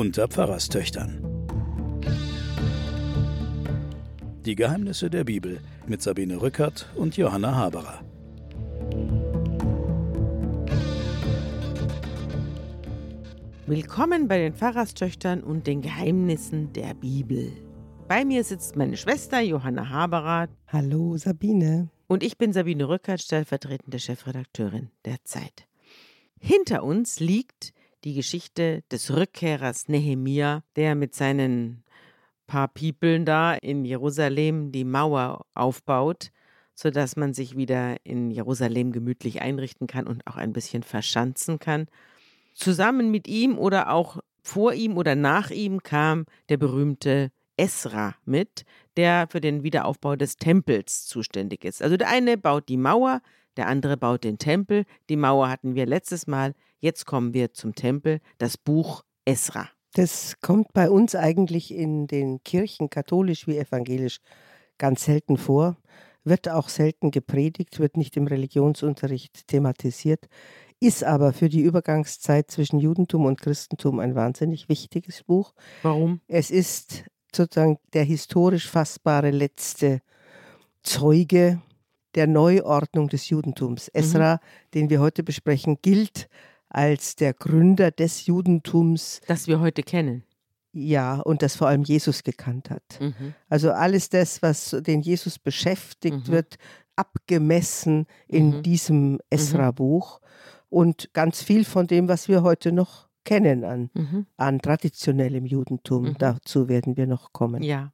[0.00, 1.22] unter Pfarrerstöchtern.
[4.46, 8.02] Die Geheimnisse der Bibel mit Sabine Rückert und Johanna Haberer.
[13.66, 17.52] Willkommen bei den Pfarrerstöchtern und den Geheimnissen der Bibel.
[18.08, 20.48] Bei mir sitzt meine Schwester Johanna Haberer.
[20.68, 21.90] Hallo Sabine.
[22.06, 25.68] Und ich bin Sabine Rückert, stellvertretende Chefredakteurin der Zeit.
[26.38, 31.84] Hinter uns liegt die Geschichte des Rückkehrers Nehemia, der mit seinen
[32.46, 36.30] paar Piepeln da in Jerusalem die Mauer aufbaut,
[36.74, 41.86] sodass man sich wieder in Jerusalem gemütlich einrichten kann und auch ein bisschen verschanzen kann.
[42.54, 48.64] Zusammen mit ihm oder auch vor ihm oder nach ihm kam der berühmte Esra mit,
[48.96, 51.82] der für den Wiederaufbau des Tempels zuständig ist.
[51.82, 53.20] Also der eine baut die Mauer,
[53.56, 54.84] der andere baut den Tempel.
[55.08, 56.54] Die Mauer hatten wir letztes Mal.
[56.80, 59.68] Jetzt kommen wir zum Tempel, das Buch Esra.
[59.92, 64.20] Das kommt bei uns eigentlich in den Kirchen, katholisch wie evangelisch,
[64.78, 65.76] ganz selten vor.
[66.24, 70.28] Wird auch selten gepredigt, wird nicht im Religionsunterricht thematisiert,
[70.80, 75.52] ist aber für die Übergangszeit zwischen Judentum und Christentum ein wahnsinnig wichtiges Buch.
[75.82, 76.20] Warum?
[76.28, 80.00] Es ist sozusagen der historisch fassbare letzte
[80.82, 81.60] Zeuge
[82.14, 83.90] der Neuordnung des Judentums.
[83.92, 84.00] Mhm.
[84.00, 84.38] Esra, mhm.
[84.74, 86.28] den wir heute besprechen, gilt
[86.70, 89.20] als der Gründer des Judentums.
[89.26, 90.24] Das wir heute kennen.
[90.72, 93.00] Ja, und das vor allem Jesus gekannt hat.
[93.00, 93.34] Mhm.
[93.48, 96.32] Also alles das, was den Jesus beschäftigt, mhm.
[96.32, 96.56] wird
[96.94, 98.62] abgemessen in mhm.
[98.62, 99.18] diesem mhm.
[99.30, 100.20] Esra-Buch.
[100.68, 104.26] Und ganz viel von dem, was wir heute noch kennen an, mhm.
[104.36, 107.62] an traditionellem Judentum, dazu werden wir noch kommen.
[107.62, 107.92] Ja.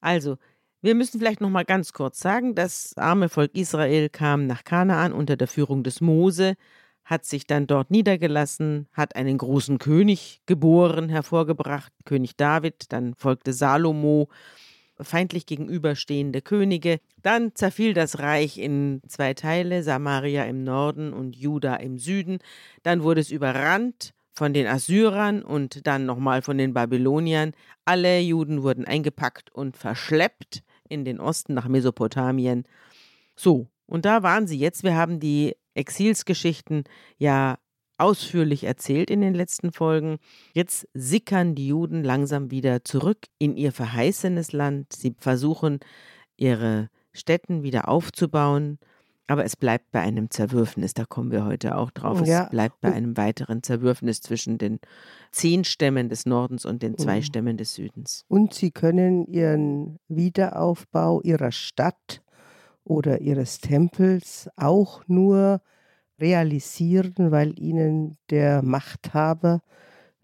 [0.00, 0.36] Also,
[0.80, 5.12] wir müssen vielleicht noch mal ganz kurz sagen, das arme Volk Israel kam nach Kanaan
[5.12, 6.54] unter der Führung des Mose,
[7.04, 13.52] hat sich dann dort niedergelassen, hat einen großen König geboren, hervorgebracht, König David, dann folgte
[13.52, 14.28] Salomo,
[15.00, 17.00] feindlich gegenüberstehende Könige.
[17.22, 22.38] Dann zerfiel das Reich in zwei Teile, Samaria im Norden und Juda im Süden.
[22.82, 27.52] Dann wurde es überrannt von den Assyrern und dann nochmal von den Babyloniern.
[27.84, 32.64] Alle Juden wurden eingepackt und verschleppt in den Osten nach Mesopotamien.
[33.36, 34.84] So, und da waren sie jetzt.
[34.84, 36.84] Wir haben die Exilsgeschichten
[37.18, 37.58] ja
[37.98, 40.18] ausführlich erzählt in den letzten Folgen.
[40.54, 44.92] Jetzt sickern die Juden langsam wieder zurück in ihr verheißenes Land.
[44.92, 45.78] Sie versuchen,
[46.36, 48.78] ihre Städten wieder aufzubauen.
[49.28, 52.26] Aber es bleibt bei einem Zerwürfnis, da kommen wir heute auch drauf.
[52.26, 52.44] Ja.
[52.44, 54.80] Es bleibt bei einem weiteren Zerwürfnis zwischen den
[55.30, 57.22] zehn Stämmen des Nordens und den zwei mhm.
[57.22, 58.24] Stämmen des Südens.
[58.28, 62.21] Und sie können ihren Wiederaufbau ihrer Stadt
[62.84, 65.60] oder ihres Tempels auch nur
[66.20, 69.60] realisieren, weil ihnen der Machthaber,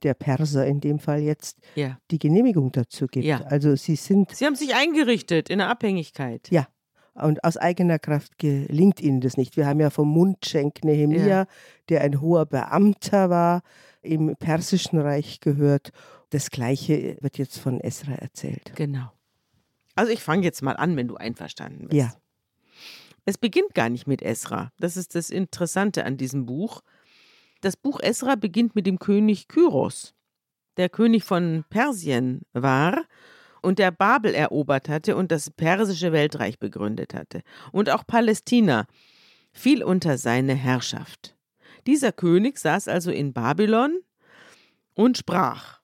[0.03, 1.99] der Perser in dem Fall jetzt, ja.
[2.11, 3.27] die Genehmigung dazu gibt.
[3.27, 3.41] Ja.
[3.43, 4.35] Also sie sind.
[4.35, 6.49] Sie haben sich eingerichtet in der Abhängigkeit.
[6.51, 6.69] Ja,
[7.15, 9.57] und aus eigener Kraft gelingt ihnen das nicht.
[9.57, 11.47] Wir haben ja vom Mundschenk Nehemia, ja.
[11.89, 13.63] der ein hoher Beamter war,
[14.03, 15.91] im Persischen Reich gehört.
[16.31, 18.73] Das Gleiche wird jetzt von Esra erzählt.
[18.77, 19.11] Genau.
[19.97, 21.95] Also ich fange jetzt mal an, wenn du einverstanden bist.
[21.95, 22.13] Ja.
[23.29, 24.73] Es beginnt gar nicht mit Esra.
[24.79, 26.81] Das ist das Interessante an diesem Buch.
[27.61, 30.15] Das Buch Esra beginnt mit dem König Kyros,
[30.79, 33.05] der König von Persien war
[33.61, 37.43] und der Babel erobert hatte und das persische Weltreich begründet hatte.
[37.71, 38.87] Und auch Palästina
[39.53, 41.37] fiel unter seine Herrschaft.
[41.87, 44.01] Dieser König saß also in Babylon
[44.95, 45.83] und sprach.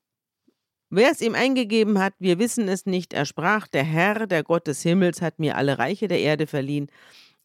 [0.88, 3.12] Wer es ihm eingegeben hat, wir wissen es nicht.
[3.12, 6.88] Er sprach, der Herr, der Gott des Himmels, hat mir alle Reiche der Erde verliehen.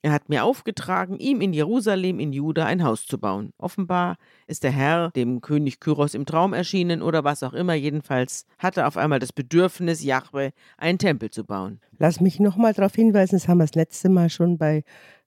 [0.01, 3.51] Er hat mir aufgetragen, ihm in Jerusalem in Juda ein Haus zu bauen.
[3.57, 4.17] Offenbar
[4.47, 7.73] ist der Herr dem König Kyros im Traum erschienen oder was auch immer.
[7.73, 11.81] Jedenfalls hatte auf einmal das Bedürfnis, Jahwe einen Tempel zu bauen.
[11.97, 14.83] Lass mich nochmal darauf hinweisen, das haben wir das letzte Mal schon bei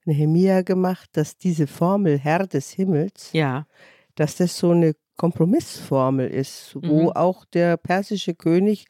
[0.06, 3.66] Nehemia gemacht, dass diese Formel Herr des Himmels, ja.
[4.14, 7.10] dass das so eine Kompromissformel ist, wo mhm.
[7.10, 8.86] auch der persische König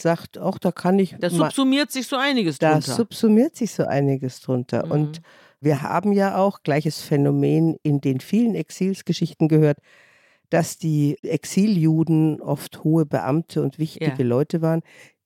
[0.00, 1.16] sagt, auch da kann ich.
[1.18, 2.86] Da subsumiert sich so einiges drunter.
[2.86, 4.86] Da subsumiert sich so einiges drunter.
[4.86, 4.92] Mhm.
[4.92, 5.22] Und
[5.60, 9.78] wir haben ja auch gleiches Phänomen in den vielen Exilsgeschichten gehört,
[10.48, 14.28] dass die Exiljuden oft hohe Beamte und wichtige ja.
[14.28, 14.82] Leute waren,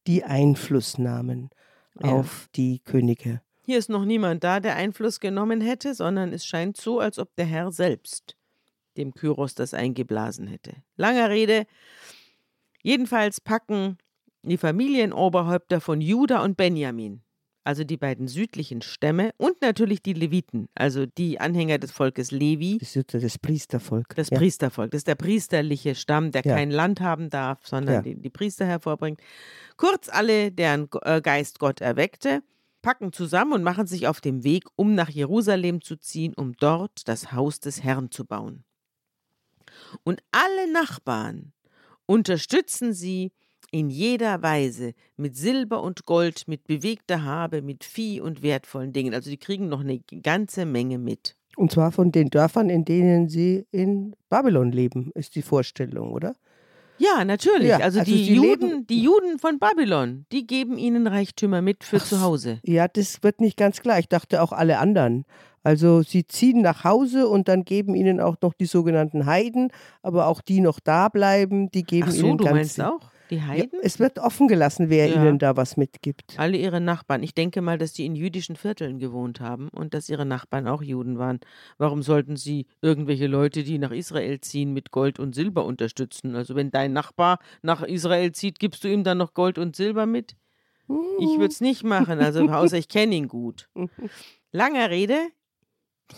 [0.07, 1.51] die Einfluss nahmen
[2.03, 2.11] ja.
[2.11, 3.41] auf die Könige.
[3.65, 7.35] Hier ist noch niemand da, der Einfluss genommen hätte, sondern es scheint so, als ob
[7.37, 8.37] der Herr selbst
[8.97, 10.75] dem Kyros das eingeblasen hätte.
[10.97, 11.67] Langer Rede.
[12.83, 13.99] Jedenfalls packen
[14.49, 17.23] die Familienoberhäupter von Juda und Benjamin
[17.65, 22.77] also die beiden südlichen Stämme und natürlich die Leviten, also die Anhänger des Volkes Levi.
[22.79, 24.15] Das ist das Priestervolk.
[24.15, 24.39] Das ja.
[24.39, 26.55] Priestervolk, das ist der priesterliche Stamm, der Ja.
[26.55, 28.03] kein Land haben darf, sondern Ja.
[28.03, 29.21] die, die Priester hervorbringt.
[29.77, 32.43] Kurz alle, deren äh, Geist Gott erweckte,
[32.83, 37.09] packen zusammen und machen sich auf den Weg, um nach Jerusalem zu ziehen, um dort
[37.09, 38.65] das Haus des Herrn zu bauen.
[40.03, 41.55] Und alle Nachbarn
[42.05, 43.33] unterstützen sie
[43.75, 49.13] in jeder Weise mit Silber und Gold, mit bewegter Habe, mit Vieh und wertvollen Dingen.
[49.15, 51.35] Also die kriegen noch eine ganze Menge mit.
[51.57, 56.37] Und zwar von den Dörfern, in denen sie in Babylon leben, ist die Vorstellung, oder?
[56.99, 57.69] Ja, natürlich.
[57.69, 61.61] Ja, also, also die, sie Juden, leben- die Juden von Babylon, die geben ihnen Reichtümer
[61.61, 62.61] mit für Ach zu Hause.
[62.63, 63.99] Ja, das wird nicht ganz klar.
[63.99, 65.25] Ich dachte auch alle anderen.
[65.65, 69.73] Also sie ziehen nach Hause und dann geben ihnen auch noch die sogenannten Heiden,
[70.03, 73.01] aber auch die noch da bleiben, die geben Ach so, ihnen du ganz meinst auch?
[73.31, 73.81] Die Ja, Heiden?
[73.83, 75.17] es wird offen gelassen, wer Ja.
[75.17, 76.35] ihnen da was mitgibt.
[76.39, 77.23] Alle ihre Nachbarn.
[77.23, 80.83] Ich denke mal, dass die in jüdischen Vierteln gewohnt haben und dass ihre Nachbarn auch
[80.83, 81.41] Juden waren.
[81.79, 86.37] Warum sollten sie irgendwelche Leute, die nach Israel ziehen, mit Gold und Silber unterstützen?
[86.37, 90.07] Also wenn dein Nachbar nach Israel zieht, gibst du ihm dann noch Gold und Silber
[90.07, 90.37] mit?
[91.19, 93.71] Ich würde es nicht machen, also außer ich kenne ihn gut.
[94.53, 95.19] Langer Rede.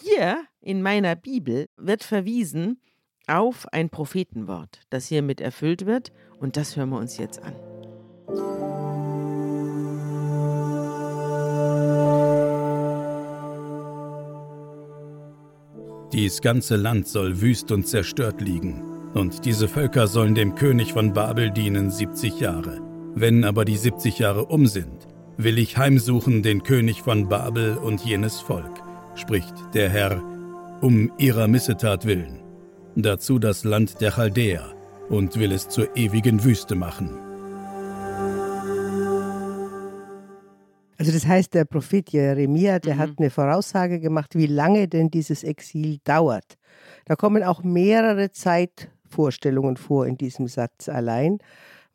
[0.02, 2.80] Hier in meiner Bibel wird verwiesen
[3.26, 6.12] auf ein Prophetenwort, das hiermit erfüllt wird.
[6.38, 7.54] Und das hören wir uns jetzt an.
[16.12, 18.82] Dies ganze Land soll wüst und zerstört liegen,
[19.12, 22.80] und diese Völker sollen dem König von Babel dienen 70 Jahre.
[23.14, 25.06] Wenn aber die 70 Jahre um sind,
[25.36, 28.82] will ich heimsuchen den König von Babel und jenes Volk,
[29.14, 30.22] spricht der Herr,
[30.80, 32.45] um ihrer Missetat willen.
[32.98, 34.72] Dazu das Land der Chaldäer
[35.10, 37.10] und will es zur ewigen Wüste machen.
[40.98, 42.98] Also das heißt, der Prophet Jeremia, der Mhm.
[42.98, 46.56] hat eine Voraussage gemacht, wie lange denn dieses Exil dauert.
[47.04, 51.38] Da kommen auch mehrere Zeitvorstellungen vor in diesem Satz allein,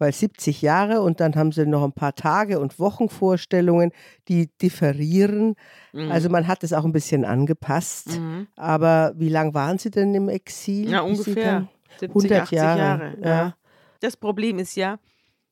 [0.01, 3.91] weil 70 Jahre und dann haben sie noch ein paar Tage und Wochenvorstellungen,
[4.27, 5.55] die differieren.
[5.93, 6.11] Mhm.
[6.11, 8.19] Also man hat es auch ein bisschen angepasst.
[8.19, 8.47] Mhm.
[8.55, 10.89] Aber wie lang waren sie denn im Exil?
[10.89, 11.51] Ja, ungefähr.
[11.53, 11.69] dann-
[11.99, 13.17] 70, 100 80 Jahre, Jahre.
[13.21, 13.27] ja.
[13.27, 13.55] ja.
[13.99, 14.97] Das Problem ist ja,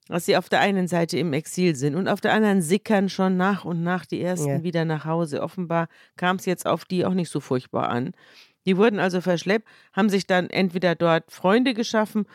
[0.08, 3.38] dass sie auf der einen Seite im Exil sind und auf der anderen sickern schon
[3.38, 4.64] nach und nach die ersten Ja.
[4.64, 5.44] wieder nach Hause.
[5.44, 8.14] Offenbar kam es jetzt auf die auch nicht so furchtbar an.
[8.66, 12.26] Die wurden also verschleppt, haben sich dann entweder dort Freunde geschaffen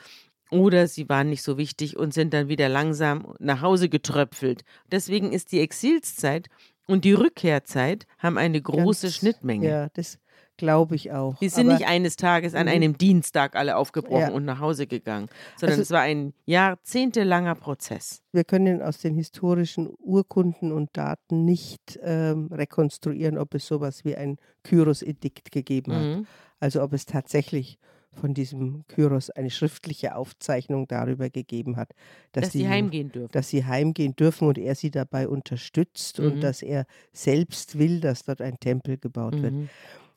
[0.61, 4.63] oder sie waren nicht so wichtig und sind dann wieder langsam nach Hause getröpfelt.
[4.91, 6.49] Deswegen ist die Exilszeit
[6.87, 9.69] und die Rückkehrzeit haben eine große Ganz- Schnittmenge.
[9.69, 10.19] Ja, das
[10.57, 11.37] glaube ich auch.
[11.41, 12.73] Die sind Aber- nicht eines Tages an Mhm.
[12.73, 14.31] einem Dienstag alle aufgebrochen Ja.
[14.31, 18.23] und nach Hause gegangen, sondern Also- es war ein jahrzehntelanger Prozess.
[18.33, 24.15] wir können aus den historischen Urkunden und Daten nicht ähm, rekonstruieren, ob es sowas wie
[24.17, 26.03] ein Kyros-Edikt gegeben hat.
[26.03, 26.27] Mhm.
[26.61, 27.79] Also ob es tatsächlich
[28.15, 31.91] von diesem Kyros eine schriftliche Aufzeichnung darüber gegeben hat,
[32.33, 33.33] dass, Dass sie heimgehen dürfen.
[33.33, 36.27] dass sie heimgehen dürfen und er sie dabei unterstützt Mhm.
[36.33, 39.53] und dass er selbst will, dass dort ein Tempel gebaut wird.
[39.55, 39.69] Mhm.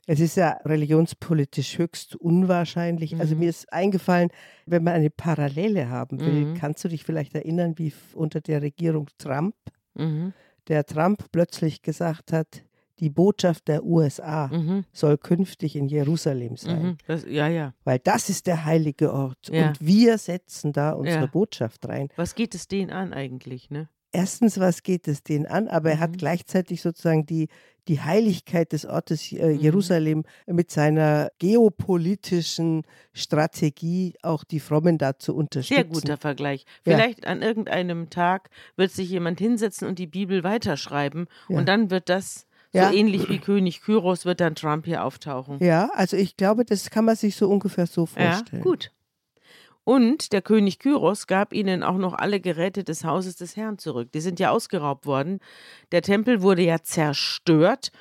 [0.09, 3.19] Es ist ja religionspolitisch höchst unwahrscheinlich.
[3.19, 3.39] Also Mhm.
[3.41, 4.29] mir ist eingefallen,
[4.65, 6.53] wenn man eine Parallele haben will, Mhm.
[6.53, 9.55] kannst du dich vielleicht erinnern, wie unter der Regierung Trump,
[9.95, 10.33] Mhm.
[10.69, 12.63] der Trump plötzlich gesagt hat,
[12.99, 14.85] die Botschaft der USA Mhm.
[14.91, 16.97] soll künftig in Jerusalem sein, Mhm.
[17.07, 17.73] Das, ja, ja.
[17.83, 19.67] weil das ist der heilige Ort Ja.
[19.69, 21.25] und wir setzen da unsere Ja.
[21.27, 22.09] Botschaft rein.
[22.15, 23.89] Was geht es denen an eigentlich, ne?
[24.13, 25.67] Erstens, was geht es denen an?
[25.67, 26.17] Aber er hat Mhm.
[26.17, 27.49] gleichzeitig sozusagen die,
[27.89, 29.59] die Heiligkeit des Ortes äh, Mhm.
[29.59, 32.83] Jerusalem mit seiner geopolitischen
[33.13, 35.75] Strategie auch die Frommen dazu unterstützen.
[35.75, 36.65] Sehr guter Vergleich.
[36.85, 36.93] Ja.
[36.95, 41.57] Vielleicht an irgendeinem Tag wird sich jemand hinsetzen und die Bibel weiterschreiben Ja.
[41.57, 42.89] und dann wird das Ja.
[42.89, 45.57] so ähnlich wie König Kyros wird dann Trump hier auftauchen.
[45.63, 48.45] Ja, also ich glaube, das kann man sich so ungefähr so vorstellen.
[48.51, 48.91] Ja, gut.
[49.83, 54.11] Und der König Kyros gab ihnen auch noch alle Geräte des Hauses des Herrn zurück.
[54.11, 55.39] Die sind ja ausgeraubt worden.
[55.93, 57.91] Der Tempel wurde ja zerstört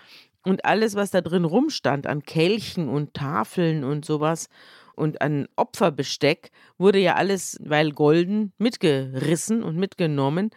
[0.45, 4.49] und alles, was da drin rumstand, an Kelchen und Tafeln und sowas
[4.97, 10.51] und an Opferbesteck, wurde ja alles, weil golden, mitgerissen und mitgenommen.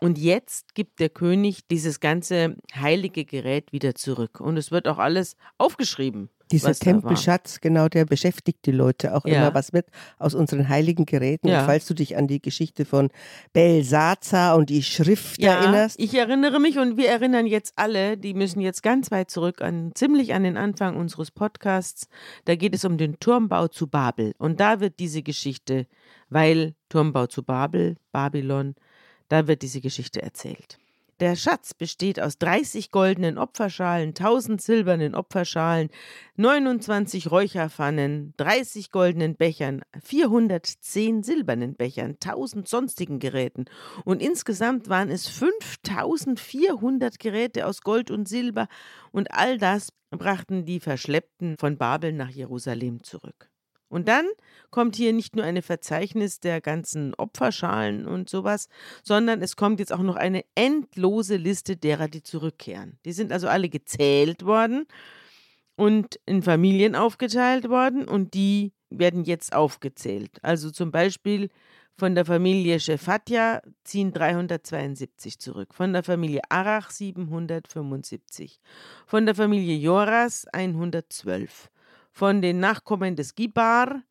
[0.00, 4.40] Und jetzt gibt der König dieses ganze heilige Gerät wieder zurück.
[4.40, 6.28] Und es wird auch alles aufgeschrieben.
[6.52, 6.74] Dieser.
[6.74, 9.36] Tempelschatz, genau, der beschäftigt die Leute auch Ja.
[9.38, 9.54] immer.
[9.54, 9.88] Was wird
[10.18, 11.48] aus unseren heiligen Geräten?
[11.48, 11.60] Ja.
[11.60, 13.10] Und falls du dich an die Geschichte von
[13.52, 18.34] Belsazar und die Schrift Ja, erinnerst, ich erinnere mich und wir erinnern jetzt alle, die
[18.34, 22.06] müssen jetzt ganz weit zurück an ziemlich an den Anfang unseres Podcasts.
[22.44, 25.86] Da geht es um den Turmbau zu Babel und da wird diese Geschichte,
[26.28, 28.76] weil Turmbau zu Babel, Babylon,
[29.28, 30.78] da wird diese Geschichte erzählt.
[31.18, 35.88] Der Schatz besteht aus 30 goldenen Opferschalen, 1000 silbernen Opferschalen,
[36.36, 43.64] 29 Räucherpfannen, 30 goldenen Bechern, 410 silbernen Bechern, 1000 sonstigen Geräten.
[44.04, 48.68] Und insgesamt waren es 5400 Geräte aus Gold und Silber.
[49.10, 53.48] Und all das brachten die Verschleppten von Babel nach Jerusalem zurück.
[53.88, 54.26] Und dann
[54.70, 58.68] kommt hier nicht nur ein Verzeichnis der ganzen Opferschalen und sowas,
[59.02, 62.98] sondern es kommt jetzt auch noch eine endlose Liste derer, die zurückkehren.
[63.04, 64.86] Die sind also alle gezählt worden
[65.76, 70.42] und in Familien aufgeteilt worden und die werden jetzt aufgezählt.
[70.42, 71.48] Also zum Beispiel
[71.98, 78.60] von der Familie Shefatja ziehen 372 zurück, von der Familie Arach 775,
[79.06, 81.70] von der Familie Joras 112
[82.16, 84.02] von den Nachkommen des Gibar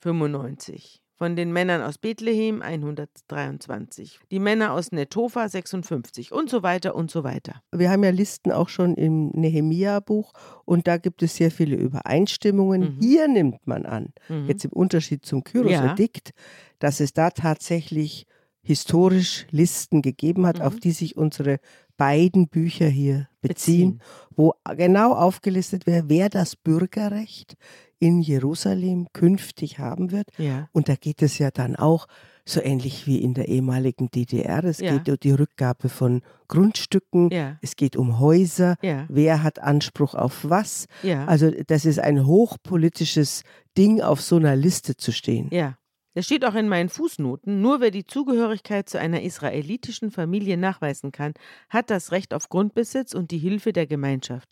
[0.00, 6.94] 95, von den Männern aus Bethlehem 123, die Männer aus Netofa 56 und so weiter
[6.94, 7.60] und so weiter.
[7.72, 10.32] Wir haben ja Listen auch schon im Nehemia-Buch
[10.64, 12.94] und da gibt es sehr viele Übereinstimmungen.
[12.94, 13.00] Mhm.
[13.00, 14.46] Hier nimmt man an, mhm.
[14.46, 16.42] jetzt im Unterschied zum Kyros-Edikt, ja.
[16.78, 18.24] dass es da tatsächlich
[18.62, 20.64] historisch Listen gegeben hat, mhm.
[20.64, 21.58] auf die sich unsere
[21.96, 24.02] beiden Bücher hier beziehen, beziehen,
[24.36, 27.56] wo genau aufgelistet wäre, wer das Bürgerrecht
[27.98, 30.28] in Jerusalem künftig haben wird.
[30.38, 30.68] Ja.
[30.72, 32.06] Und da geht es ja dann auch
[32.44, 34.62] so ähnlich wie in der ehemaligen DDR.
[34.64, 34.96] Es ja.
[34.96, 37.58] geht um die Rückgabe von Grundstücken, ja.
[37.60, 38.76] es geht um Häuser,
[39.08, 40.86] wer hat Anspruch auf was.
[41.26, 43.42] Also das ist ein hochpolitisches
[43.76, 45.48] Ding, auf so einer Liste zu stehen.
[45.50, 45.76] Ja.
[46.18, 51.12] Es steht auch in meinen Fußnoten, nur wer die Zugehörigkeit zu einer israelitischen Familie nachweisen
[51.12, 51.34] kann,
[51.68, 54.48] hat das Recht auf Grundbesitz und die Hilfe der Gemeinschaft.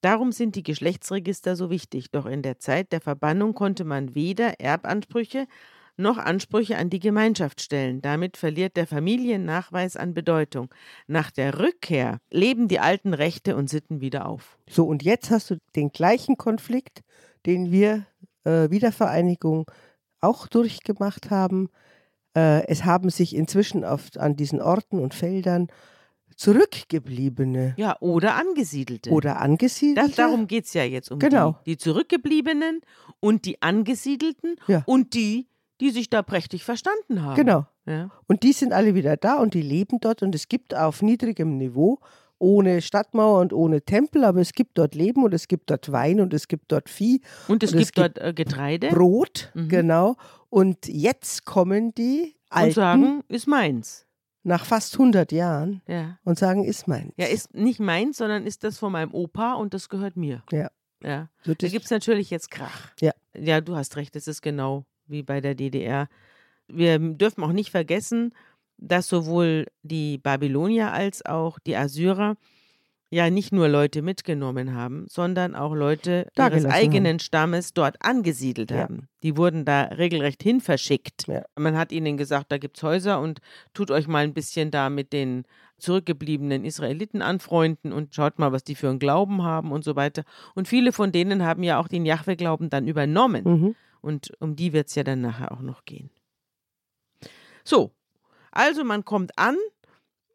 [0.00, 4.58] Darum sind die Geschlechtsregister so wichtig, doch in der Zeit der Verbannung konnte man weder
[4.58, 5.48] Erbansprüche
[5.98, 8.00] noch Ansprüche an die Gemeinschaft stellen.
[8.00, 10.74] Damit verliert der Familiennachweis an Bedeutung.
[11.08, 14.56] Nach der Rückkehr leben die alten Rechte und Sitten wieder auf.
[14.66, 17.02] So, und jetzt hast du den gleichen Konflikt,
[17.44, 18.06] den wir
[18.44, 19.66] äh, Wiedervereinigung
[20.22, 21.68] auch durchgemacht haben.
[22.34, 25.68] Äh, es haben sich inzwischen auf, an diesen Orten und Feldern
[26.36, 27.74] Zurückgebliebene.
[27.76, 29.10] Ja, oder Angesiedelte.
[29.10, 30.08] Oder Angesiedelte.
[30.08, 31.58] Das, darum geht es ja jetzt um genau.
[31.66, 32.80] die, die Zurückgebliebenen
[33.20, 34.82] und die Angesiedelten ja.
[34.86, 35.46] und die,
[35.80, 37.36] die sich da prächtig verstanden haben.
[37.36, 37.66] Genau.
[37.86, 38.10] Ja.
[38.28, 41.58] Und die sind alle wieder da und die leben dort und es gibt auf niedrigem
[41.58, 41.98] Niveau
[42.42, 46.20] ohne Stadtmauer und ohne Tempel, aber es gibt dort Leben und es gibt dort Wein
[46.20, 47.20] und es gibt dort Vieh.
[47.46, 48.88] Und es, und gibt, es gibt, dort äh, Getreide.
[48.88, 49.68] Brot, mhm.
[49.68, 50.16] genau.
[50.50, 52.68] Und jetzt kommen die Alten.
[52.68, 54.06] Und sagen, ist meins.
[54.42, 55.82] Nach fast 100 Jahren.
[55.86, 56.18] Ja.
[56.24, 57.12] Und sagen, ist meins.
[57.16, 60.42] Ja, ist nicht meins, sondern ist das von meinem Opa und das gehört mir.
[60.50, 60.68] Ja.
[61.02, 61.28] Ja.
[61.44, 62.90] So da gibt es natürlich jetzt Krach.
[63.00, 63.12] Ja.
[63.34, 66.08] Ja, du hast recht, es ist genau wie bei der DDR.
[66.66, 68.34] Wir dürfen auch nicht vergessen,
[68.82, 72.36] dass sowohl die Babylonier als auch die Assyrer
[73.12, 77.18] ja nicht nur Leute mitgenommen haben, sondern auch Leute ihres eigenen haben.
[77.18, 78.78] Stammes dort angesiedelt ja.
[78.78, 79.08] haben.
[79.22, 81.26] Die wurden da regelrecht hin verschickt.
[81.28, 81.42] Ja.
[81.54, 83.40] Man hat ihnen gesagt, da gibt es Häuser und
[83.74, 85.44] tut euch mal ein bisschen da mit den
[85.76, 90.24] zurückgebliebenen Israeliten anfreunden und schaut mal, was die für einen Glauben haben und so weiter.
[90.54, 93.44] Und viele von denen haben ja auch den Jahwe-Glauben dann übernommen.
[93.44, 93.74] Mhm.
[94.00, 96.08] Und um die wird es ja dann nachher auch noch gehen.
[97.62, 97.92] So,
[98.52, 99.56] also man kommt an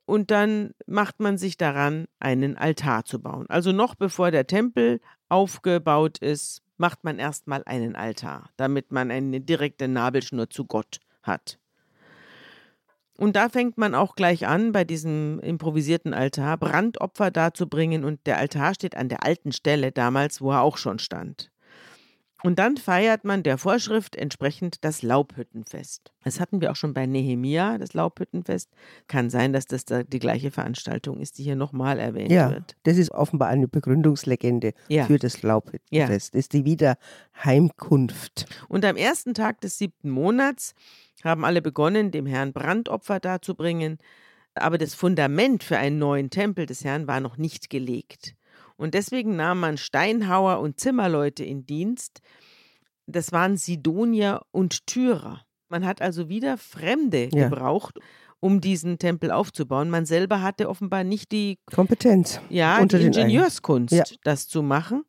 [0.05, 3.45] und dann macht man sich daran, einen Altar zu bauen.
[3.49, 9.41] Also noch bevor der Tempel aufgebaut ist, macht man erstmal einen Altar, damit man eine
[9.41, 11.59] direkte Nabelschnur zu Gott hat.
[13.17, 18.37] Und da fängt man auch gleich an, bei diesem improvisierten Altar Brandopfer darzubringen und der
[18.37, 21.49] Altar steht an der alten Stelle damals, wo er auch schon stand.
[22.43, 26.11] Und dann feiert man der Vorschrift entsprechend das Laubhüttenfest.
[26.23, 28.69] Das hatten wir auch schon bei Nehemia, das Laubhüttenfest.
[29.07, 32.75] Kann sein, dass das da die gleiche Veranstaltung ist, die hier nochmal erwähnt ja, wird.
[32.83, 35.05] Das ist offenbar eine Begründungslegende ja.
[35.05, 35.91] für das Laubhüttenfest.
[35.91, 36.07] Ja.
[36.07, 38.45] Das ist die Wiederheimkunft.
[38.67, 40.75] Und am ersten Tag des siebten Monats
[41.23, 43.97] haben alle begonnen, dem Herrn Brandopfer darzubringen.
[44.53, 48.36] Aber das Fundament für einen neuen Tempel des Herrn war noch nicht gelegt.
[48.77, 52.19] Und deswegen nahm man Steinhauer und Zimmerleute in Dienst.
[53.07, 55.41] Das waren Sidonier und Tyrer.
[55.69, 57.49] Man hat also wieder Fremde ja.
[57.49, 57.99] gebraucht,
[58.39, 59.89] um diesen Tempel aufzubauen.
[59.89, 64.03] Man selber hatte offenbar nicht die Kompetenz, ja, die Ingenieurskunst, ja.
[64.23, 65.03] das zu machen.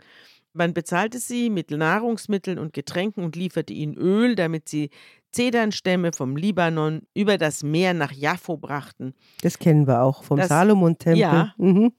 [0.55, 4.91] Man bezahlte sie mit Nahrungsmitteln und Getränken und lieferte ihnen Öl, damit sie
[5.31, 9.15] Zedernstämme vom Libanon über das Meer nach Jaffo brachten.
[9.43, 11.21] Das kennen wir auch vom Salomon-Tempel.
[11.21, 11.93] Ja, mhm.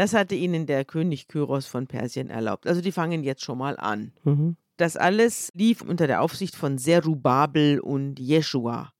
[0.00, 2.66] Das hatte ihnen der König Kyros von Persien erlaubt.
[2.66, 4.12] Also die fangen jetzt schon mal an.
[4.24, 4.56] Mhm.
[4.78, 8.94] Das alles lief unter der Aufsicht von Serubabel und Jeschua.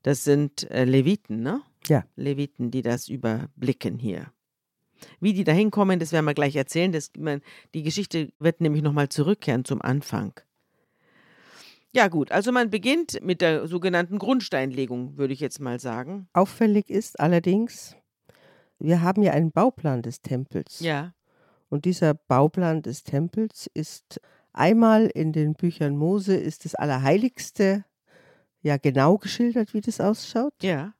[0.00, 1.60] Das sind äh, Leviten, ne?
[1.88, 2.06] ja.
[2.16, 4.32] Leviten, die das überblicken hier.
[5.20, 6.90] Wie die da hinkommen, das werden wir gleich erzählen.
[6.90, 7.12] Das,
[7.74, 10.40] die Geschichte wird nämlich nochmal zurückkehren zum Anfang.
[11.92, 16.30] Ja gut, also man beginnt mit der sogenannten Grundsteinlegung, würde ich jetzt mal sagen.
[16.32, 17.94] Auffällig ist allerdings,
[18.78, 20.80] wir haben ja einen Bauplan des Tempels.
[20.80, 21.12] Ja.
[21.68, 24.20] Und dieser Bauplan des Tempels ist
[24.52, 27.84] einmal in den Büchern Mose ist das Allerheiligste
[28.62, 30.54] ja genau geschildert, wie das ausschaut.
[30.62, 30.94] Ja.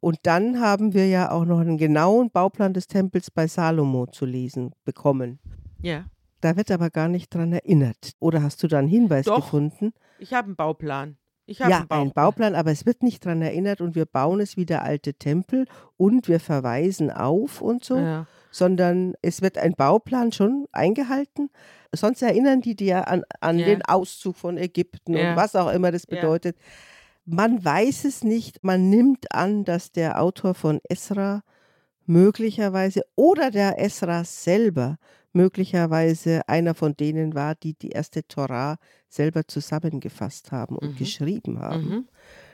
[0.00, 4.26] Und dann haben wir ja auch noch einen genauen Bauplan des Tempels bei Salomo zu
[4.26, 5.38] lesen bekommen.
[5.80, 6.06] Ja.
[6.40, 8.12] Da wird aber gar nicht dran erinnert.
[8.18, 9.36] Oder hast du da einen Hinweis Doch.
[9.36, 9.92] gefunden?
[10.18, 11.16] Ich habe einen Bauplan.
[11.46, 12.00] Ich ja, einen Bauplan.
[12.08, 15.14] ein Bauplan, aber es wird nicht dran erinnert und wir bauen es wie der alte
[15.14, 18.26] Tempel und wir verweisen auf und so, Ja.
[18.50, 21.50] sondern es wird ein Bauplan schon eingehalten.
[21.94, 23.66] Sonst erinnern die dir an, an Ja.
[23.66, 25.30] den Auszug von Ägypten Ja.
[25.30, 26.56] und was auch immer das bedeutet.
[27.24, 31.42] Man weiß es nicht, man nimmt an, dass der Autor von Esra
[32.06, 34.98] möglicherweise oder der Esra selber
[35.32, 38.76] möglicherweise einer von denen war, die die erste Torah
[39.08, 40.96] selber zusammengefasst haben und Mhm.
[40.96, 42.08] geschrieben haben, Mhm.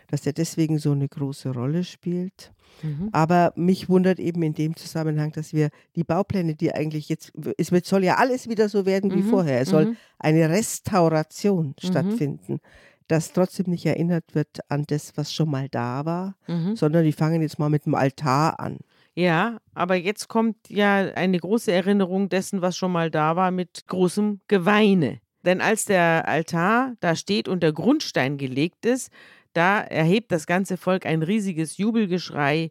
[0.08, 2.52] dass er deswegen so eine große Rolle spielt.
[2.82, 3.08] Mhm.
[3.12, 7.68] Aber mich wundert eben in dem Zusammenhang, dass wir die Baupläne, die eigentlich jetzt, es
[7.88, 9.28] soll ja alles wieder so werden wie Mhm.
[9.28, 9.96] vorher, es soll Mhm.
[10.18, 11.86] eine Restauration Mhm.
[11.86, 12.60] stattfinden,
[13.08, 16.76] dass trotzdem nicht erinnert wird an das, was schon mal da war, Mhm.
[16.76, 18.78] sondern die fangen jetzt mal mit dem Altar an.
[19.18, 23.88] Ja, aber jetzt kommt ja eine große Erinnerung dessen, was schon mal da war, mit
[23.88, 25.20] großem Geweine.
[25.44, 29.10] Denn als der Altar da steht und der Grundstein gelegt ist,
[29.54, 32.70] da erhebt das ganze Volk ein riesiges Jubelgeschrei,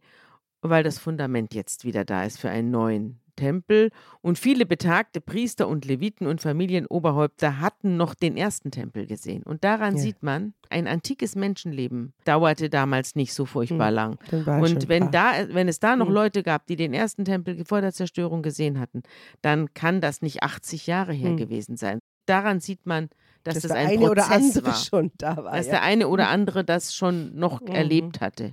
[0.62, 3.92] weil das Fundament jetzt wieder da ist für einen neuen Tempel.
[4.22, 9.44] Und viele betagte Priester und Leviten und Familienoberhäupter hatten noch den ersten Tempel gesehen.
[9.44, 10.02] Und daran Ja.
[10.02, 13.96] sieht man, ein antikes Menschenleben dauerte damals nicht so furchtbar Hm.
[13.96, 14.20] lang.
[14.60, 16.14] Und wenn, da, wenn es da noch Hm.
[16.14, 19.04] Leute gab, die den ersten Tempel vor der Zerstörung gesehen hatten,
[19.42, 21.38] dann kann das nicht 80 Jahre her Hm.
[21.38, 22.00] gewesen sein.
[22.26, 23.10] Daran sieht man,
[23.44, 24.76] dass, dass das der ein eine oder Prozess andere war.
[24.76, 25.56] schon da war.
[25.56, 25.74] Dass ja.
[25.74, 27.68] der eine oder andere das schon noch Mhm.
[27.68, 28.52] erlebt hatte.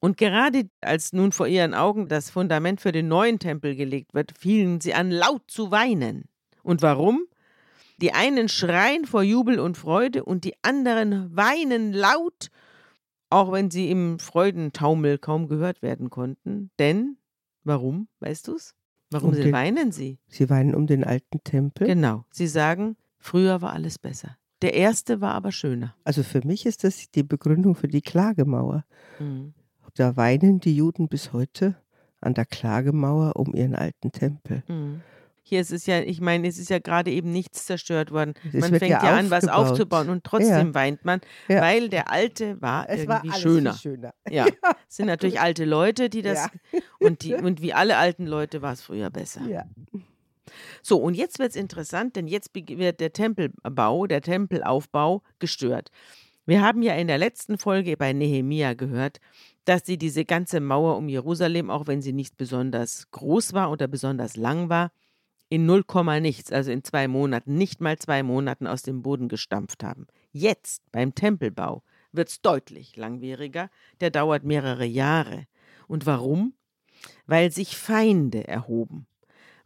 [0.00, 4.32] Und gerade als nun vor ihren Augen das Fundament für den neuen Tempel gelegt wird,
[4.38, 6.28] fielen sie an, laut zu weinen.
[6.62, 7.24] Und warum?
[8.00, 12.48] Die einen schreien vor Jubel und Freude und die anderen weinen laut,
[13.28, 16.70] auch wenn sie im Freudentaumel kaum gehört werden konnten.
[16.78, 17.16] Denn,
[17.64, 18.74] warum, weißt du's?
[19.10, 20.18] Warum Um sie den- weinen sie?
[20.28, 21.88] Sie weinen um den alten Tempel.
[21.88, 24.36] Genau, sie sagen, früher war alles besser.
[24.62, 25.94] Der erste war aber schöner.
[26.04, 28.84] Also für mich ist das die Begründung für die Klagemauer.
[29.18, 29.54] Mhm.
[29.98, 31.74] Da weinen die Juden bis heute
[32.20, 34.62] an der Klagemauer um ihren alten Tempel.
[34.68, 35.00] Mhm.
[35.42, 38.34] Hier ist es ja, ich meine, es ist ja gerade eben nichts zerstört worden.
[38.52, 41.62] Es man fängt ja, ja an, was aufzubauen und trotzdem weint man, Ja.
[41.62, 43.72] weil der alte war Es war irgendwie alles schöner.
[43.72, 44.14] viel schöner.
[44.30, 44.46] Ja,
[44.88, 46.80] es sind natürlich alte Leute, die das Ja.
[47.00, 49.40] und die und wie alle alten Leute war es früher besser.
[49.48, 49.64] Ja.
[50.82, 55.90] So, und jetzt wird es interessant, denn jetzt wird der Tempelbau, der Tempelaufbau gestört.
[56.46, 59.18] Wir haben ja in der letzten Folge bei Nehemia gehört,
[59.68, 63.86] dass sie diese ganze Mauer um Jerusalem, auch wenn sie nicht besonders groß war oder
[63.86, 64.92] besonders lang war,
[65.50, 65.84] in 0,
[66.20, 70.06] nichts, also in zwei Monaten, nicht mal zwei Monaten aus dem Boden gestampft haben.
[70.32, 73.68] Jetzt beim Tempelbau wird es deutlich langwieriger,
[74.00, 75.46] der dauert mehrere Jahre.
[75.86, 76.54] Und warum?
[77.26, 79.06] Weil sich Feinde erhoben.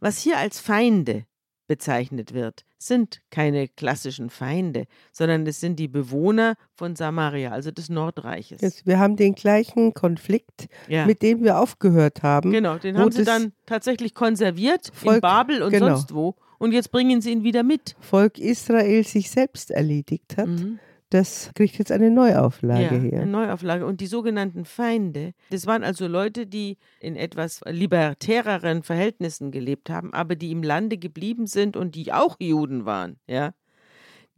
[0.01, 1.25] Was hier als Feinde
[1.73, 7.89] bezeichnet wird, sind keine klassischen Feinde, sondern es sind die Bewohner von Samaria, also des
[7.89, 8.61] Nordreiches.
[8.61, 11.07] Jetzt, wir haben den gleichen Konflikt, ja.
[11.07, 12.51] mit dem wir aufgehört haben.
[12.51, 15.95] genau, den haben sie dann tatsächlich konserviert in Volk- Babel und genau.
[15.95, 16.35] sonst wo.
[16.59, 17.95] Und jetzt bringen sie ihn wieder mit.
[17.99, 20.47] Volk Israel sich selbst erledigt hat.
[20.47, 20.77] Mhm.
[21.13, 23.21] Das kriegt jetzt eine Neuauflage ja, hier.
[23.21, 23.85] Eine Neuauflage.
[23.85, 30.11] Und die sogenannten Feinde, das waren also Leute, die in etwas libertäreren Verhältnissen gelebt haben,
[30.11, 33.53] aber die im Lande geblieben sind und die auch Juden waren, ja.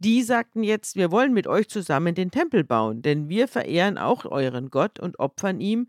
[0.00, 4.26] Die sagten jetzt, wir wollen mit euch zusammen den Tempel bauen, denn wir verehren auch
[4.26, 5.88] euren Gott und opfern ihm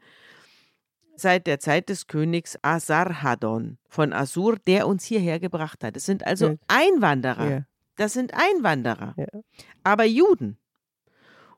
[1.18, 5.98] seit der Zeit des Königs Asarhaddon von Assur, der uns hierher gebracht hat.
[5.98, 6.56] Es sind also Ja.
[6.70, 7.50] Einwanderer.
[7.50, 7.66] Ja.
[7.98, 9.16] Das sind Einwanderer.
[9.18, 9.42] Ja.
[9.84, 10.58] Aber Juden.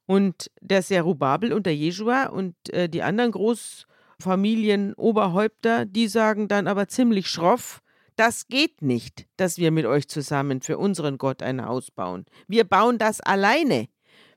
[0.10, 6.65] Und der Serubabel und der Jesua und äh, die anderen Großfamilien, Oberhäupter, die sagen dann
[6.65, 7.84] aber ziemlich schroff,
[8.15, 12.26] das geht nicht, dass wir mit euch zusammen für unseren Gott ein Haus bauen.
[12.48, 13.88] Wir bauen das alleine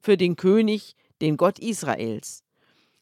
[0.03, 2.45] für den König, den Gott Israels.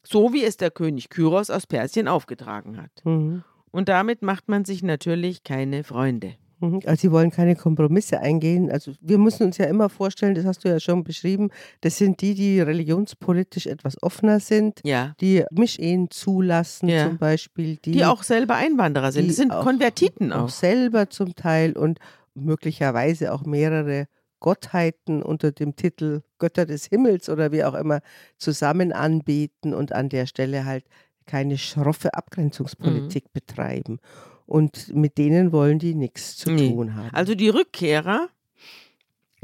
[0.01, 3.03] So wie es der König Kyros aus Persien aufgetragen hat.
[3.03, 3.43] Mhm.
[3.71, 6.37] Und damit macht man sich natürlich keine Freunde.
[6.61, 6.79] Mhm.
[6.85, 8.71] Also sie wollen keine Kompromisse eingehen.
[8.71, 11.49] Also wir müssen uns ja immer vorstellen, das hast du ja schon beschrieben,
[11.81, 15.13] das sind die, die religionspolitisch etwas offener sind, ja.
[15.19, 17.07] die Mischehen zulassen Ja.
[17.07, 17.77] zum Beispiel.
[17.83, 19.23] Die, Die auch selber Einwanderer sind.
[19.23, 20.49] die Das sind auch- Konvertiten auch auch.
[20.49, 21.99] selber zum Teil und
[22.35, 24.05] möglicherweise auch mehrere
[24.39, 28.01] Gottheiten unter dem Titel Götter des Himmels oder wie auch immer
[28.37, 30.85] zusammen anbeten und an der Stelle halt
[31.27, 33.29] keine schroffe Abgrenzungspolitik Mhm.
[33.33, 33.99] betreiben.
[34.51, 36.71] Und mit denen wollen die nichts zu Nee.
[36.73, 37.09] tun haben.
[37.13, 38.27] Also die Rückkehrer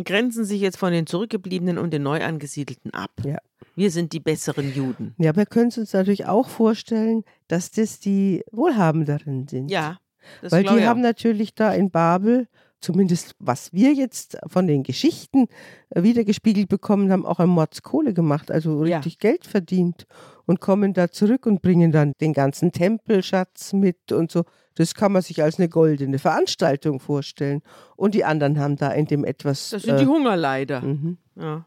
[0.03, 3.11] grenzen sich jetzt von den Zurückgebliebenen und den Neuangesiedelten ab.
[3.25, 3.37] Ja.
[3.75, 5.15] Wir sind die besseren Juden.
[5.17, 9.71] ja, wir können es uns natürlich auch vorstellen, dass das die Wohlhabenderen sind.
[9.71, 9.97] Ja,
[10.41, 12.47] das Weil die haben natürlich da in Babel,
[12.81, 15.47] zumindest was wir jetzt von den Geschichten
[15.89, 18.97] äh, wiedergespiegelt bekommen haben, auch an Mordskohle gemacht, also Ja.
[18.97, 20.05] richtig Geld verdient
[20.45, 24.43] und kommen da zurück und bringen dann den ganzen Tempelschatz mit und so.
[24.75, 27.61] Das kann man sich als eine goldene Veranstaltung vorstellen.
[27.95, 29.71] Und die anderen haben da in dem etwas.
[29.71, 30.81] Das sind die äh, Hungerleider.
[30.81, 31.17] mhm.
[31.35, 31.65] Ja.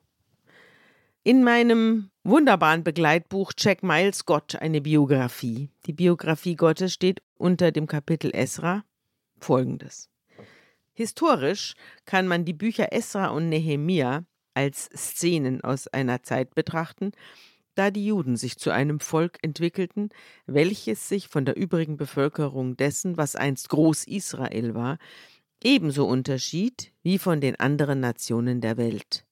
[1.23, 5.71] In meinem wunderbaren Begleitbuch Jack Miles Gott eine Biografie.
[5.87, 8.85] Die Biografie Gottes steht unter dem Kapitel Esra
[9.39, 10.09] folgendes.
[11.01, 17.13] Historisch kann man die Bücher Esra und Nehemia als Szenen aus einer Zeit betrachten,
[17.75, 20.11] da die Juden sich zu einem Volk entwickelten,
[20.45, 24.99] welches sich von der übrigen Bevölkerung dessen, was einst Groß-Israel war,
[25.65, 29.25] ebenso unterschied wie von den anderen Nationen der Welt.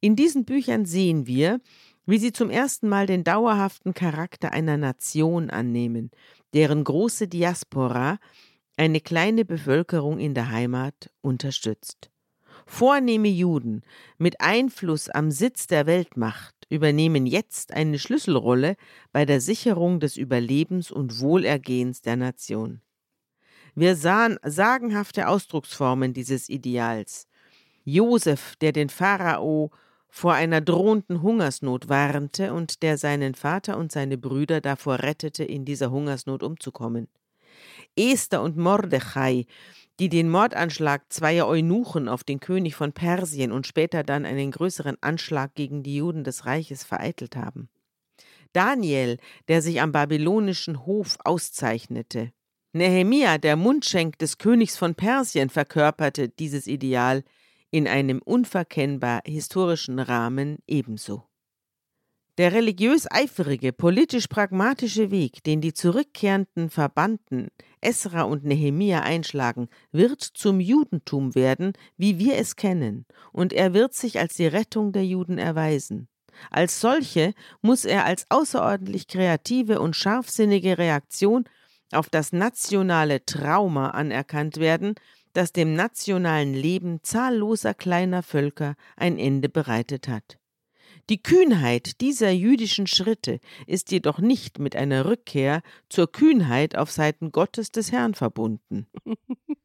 [0.00, 1.60] In diesen Büchern sehen wir,
[2.06, 6.10] wie sie zum ersten Mal den dauerhaften Charakter einer Nation annehmen,
[6.54, 8.18] deren große Diaspora
[8.76, 12.10] eine kleine Bevölkerung in der Heimat unterstützt.
[12.66, 13.82] Vornehme Juden
[14.18, 18.76] mit Einfluss am Sitz der Weltmacht übernehmen jetzt eine Schlüsselrolle
[19.12, 22.80] bei der Sicherung des Überlebens und Wohlergehens der Nation.
[23.74, 27.28] Wir sahen sagenhafte Ausdrucksformen dieses Ideals.
[27.84, 29.70] Josef, der den Pharao
[30.08, 35.64] vor einer drohenden Hungersnot warnte und der seinen Vater und seine Brüder davor rettete, in
[35.64, 37.06] dieser Hungersnot umzukommen.
[37.96, 39.46] Esther und Mordechai,
[39.98, 44.96] die den Mordanschlag zweier Eunuchen auf den König von Persien und später dann einen größeren
[45.00, 47.68] Anschlag gegen die Juden des Reiches vereitelt haben.
[48.52, 52.32] Daniel, der sich am babylonischen Hof auszeichnete.
[52.72, 57.24] Nehemia, der Mundschenk des Königs von Persien, verkörperte dieses Ideal
[57.70, 61.24] in einem unverkennbar historischen Rahmen ebenso.
[62.38, 67.48] Der religiös eifrige, politisch pragmatische Weg, den die zurückkehrenden Verbannten
[67.80, 73.94] Esra und Nehemia einschlagen, wird zum Judentum werden, wie wir es kennen, und er wird
[73.94, 76.08] sich als die Rettung der Juden erweisen.
[76.50, 81.44] Als solche muss er als außerordentlich kreative und scharfsinnige Reaktion
[81.90, 84.94] auf das nationale Trauma anerkannt werden,
[85.32, 90.36] das dem nationalen Leben zahlloser kleiner Völker ein Ende bereitet hat.
[91.08, 93.38] Die Kühnheit dieser jüdischen Schritte
[93.68, 98.88] ist jedoch nicht mit einer Rückkehr zur Kühnheit auf Seiten Gottes des Herrn verbunden.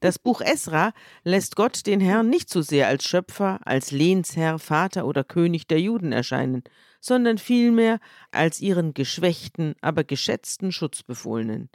[0.02, 5.06] Das Buch Esra lässt Gott den Herrn nicht so sehr als Schöpfer, als Lehnsherr, Vater
[5.06, 6.64] oder König der Juden erscheinen,
[7.00, 8.00] sondern vielmehr
[8.32, 11.70] als ihren geschwächten, aber geschätzten Schutzbefohlenen.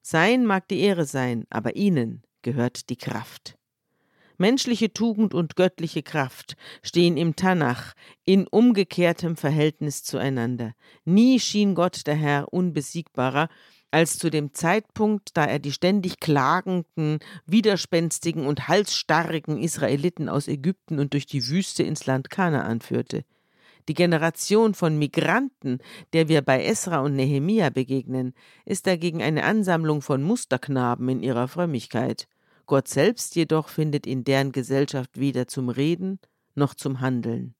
[0.00, 3.56] Sein mag die Ehre sein, aber ihnen gehört die Kraft.
[4.42, 7.92] Menschliche Tugend und göttliche Kraft stehen im Tanach
[8.24, 10.72] in umgekehrtem Verhältnis zueinander.
[11.04, 13.48] Nie schien Gott der Herr unbesiegbarer
[13.92, 20.98] als zu dem Zeitpunkt, da er die ständig klagenden, widerspenstigen und halsstarrigen Israeliten aus Ägypten
[20.98, 23.24] und durch die Wüste ins Land Kanaan führte.
[23.88, 25.78] Die Generation von Migranten,
[26.14, 31.46] der wir bei Esra und Nehemia begegnen, ist dagegen eine Ansammlung von Musterknaben in ihrer
[31.46, 32.26] Frömmigkeit.
[32.66, 36.18] Gott selbst jedoch findet in deren Gesellschaft weder zum Reden
[36.54, 37.54] noch zum Handeln.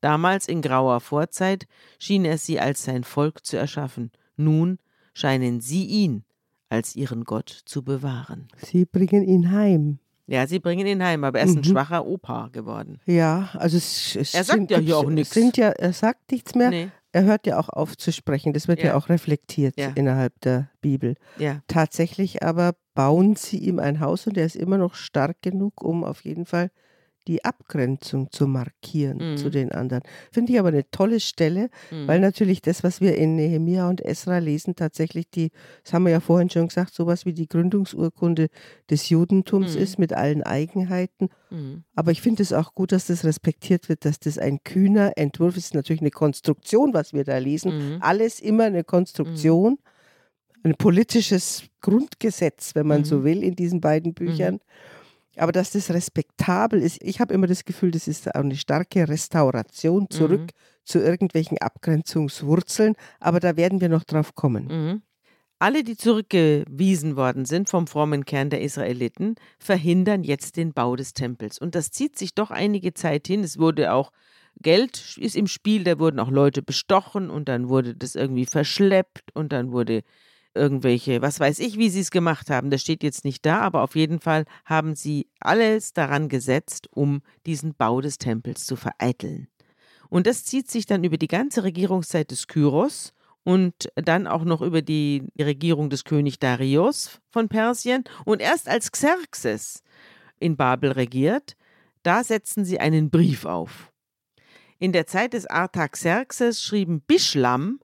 [0.00, 1.66] Damals in grauer Vorzeit
[1.98, 4.78] schien er sie als sein Volk zu erschaffen, nun
[5.14, 6.24] scheinen sie ihn
[6.68, 8.48] als ihren Gott zu bewahren.
[8.64, 9.98] Sie bringen ihn heim.
[10.26, 11.64] Ja, sie bringen ihn heim, aber er ist ein Mhm.
[11.64, 12.98] schwacher Opa geworden.
[13.06, 15.34] Ja, also es, es Er sagt sind, ja hier auch nichts.
[15.34, 16.70] Sind ja, er sagt nichts mehr.
[16.70, 18.52] Nee, Er hört ja auch auf zu sprechen.
[18.54, 18.96] Das wird ja, Ja.
[18.96, 19.92] auch reflektiert Ja.
[19.94, 21.14] innerhalb der Bibel.
[21.36, 21.62] ja.
[21.68, 26.04] Tatsächlich aber bauen sie ihm ein Haus und er ist immer noch stark genug, um
[26.04, 26.70] auf jeden Fall
[27.28, 29.36] die Abgrenzung zu markieren Mhm.
[29.36, 30.02] zu den anderen.
[30.32, 32.06] Finde ich aber eine tolle Stelle, Mhm.
[32.08, 35.50] weil natürlich das, was wir in Nehemia und Esra lesen, tatsächlich die,
[35.84, 38.48] das haben wir ja vorhin schon gesagt, sowas wie die Gründungsurkunde
[38.90, 39.82] des Judentums Mhm.
[39.82, 41.28] ist mit allen Eigenheiten.
[41.50, 41.84] Mhm.
[41.94, 45.56] Aber ich finde es auch gut, dass das respektiert wird, dass das ein kühner Entwurf
[45.56, 45.74] ist.
[45.74, 47.94] Natürlich eine Konstruktion, was wir da lesen.
[47.94, 47.96] Mhm.
[48.00, 49.78] Alles immer eine Konstruktion,
[50.64, 53.04] ein politisches Grundgesetz, wenn man Mhm.
[53.04, 54.60] so will, in diesen beiden Büchern.
[55.36, 60.10] Aber dass das respektabel ist, ich habe immer das Gefühl, das ist eine starke Restauration
[60.10, 60.84] zurück mhm.
[60.84, 62.94] zu irgendwelchen Abgrenzungswurzeln.
[63.20, 64.66] Aber da werden wir noch drauf kommen.
[64.66, 65.02] Mhm.
[65.58, 71.14] Alle, die zurückgewiesen worden sind vom frommen Kern der Israeliten, verhindern jetzt den Bau des
[71.14, 71.56] Tempels.
[71.58, 73.44] Und das zieht sich doch einige Zeit hin.
[73.44, 74.10] Es wurde auch
[74.60, 79.34] Geld ist im Spiel, da wurden auch Leute bestochen und dann wurde das irgendwie verschleppt
[79.34, 80.02] und dann wurde
[80.54, 83.82] irgendwelche, was weiß ich, wie sie es gemacht haben, das steht jetzt nicht da, aber
[83.82, 89.48] auf jeden Fall haben sie alles daran gesetzt, um diesen Bau des Tempels zu vereiteln.
[90.08, 94.60] Und das zieht sich dann über die ganze Regierungszeit des Kyros und dann auch noch
[94.60, 98.04] über die Regierung des König Darius von Persien.
[98.24, 99.82] Und erst als Xerxes
[100.38, 101.56] in Babel regiert,
[102.02, 103.92] da setzen sie einen Brief auf.
[104.78, 107.80] In der Zeit des Artaxerxes schrieben Bischlam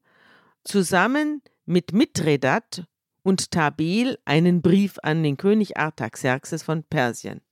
[0.64, 2.84] zusammen mit Mithredat
[3.22, 7.42] und Tabel einen Brief an den König Artaxerxes von Persien.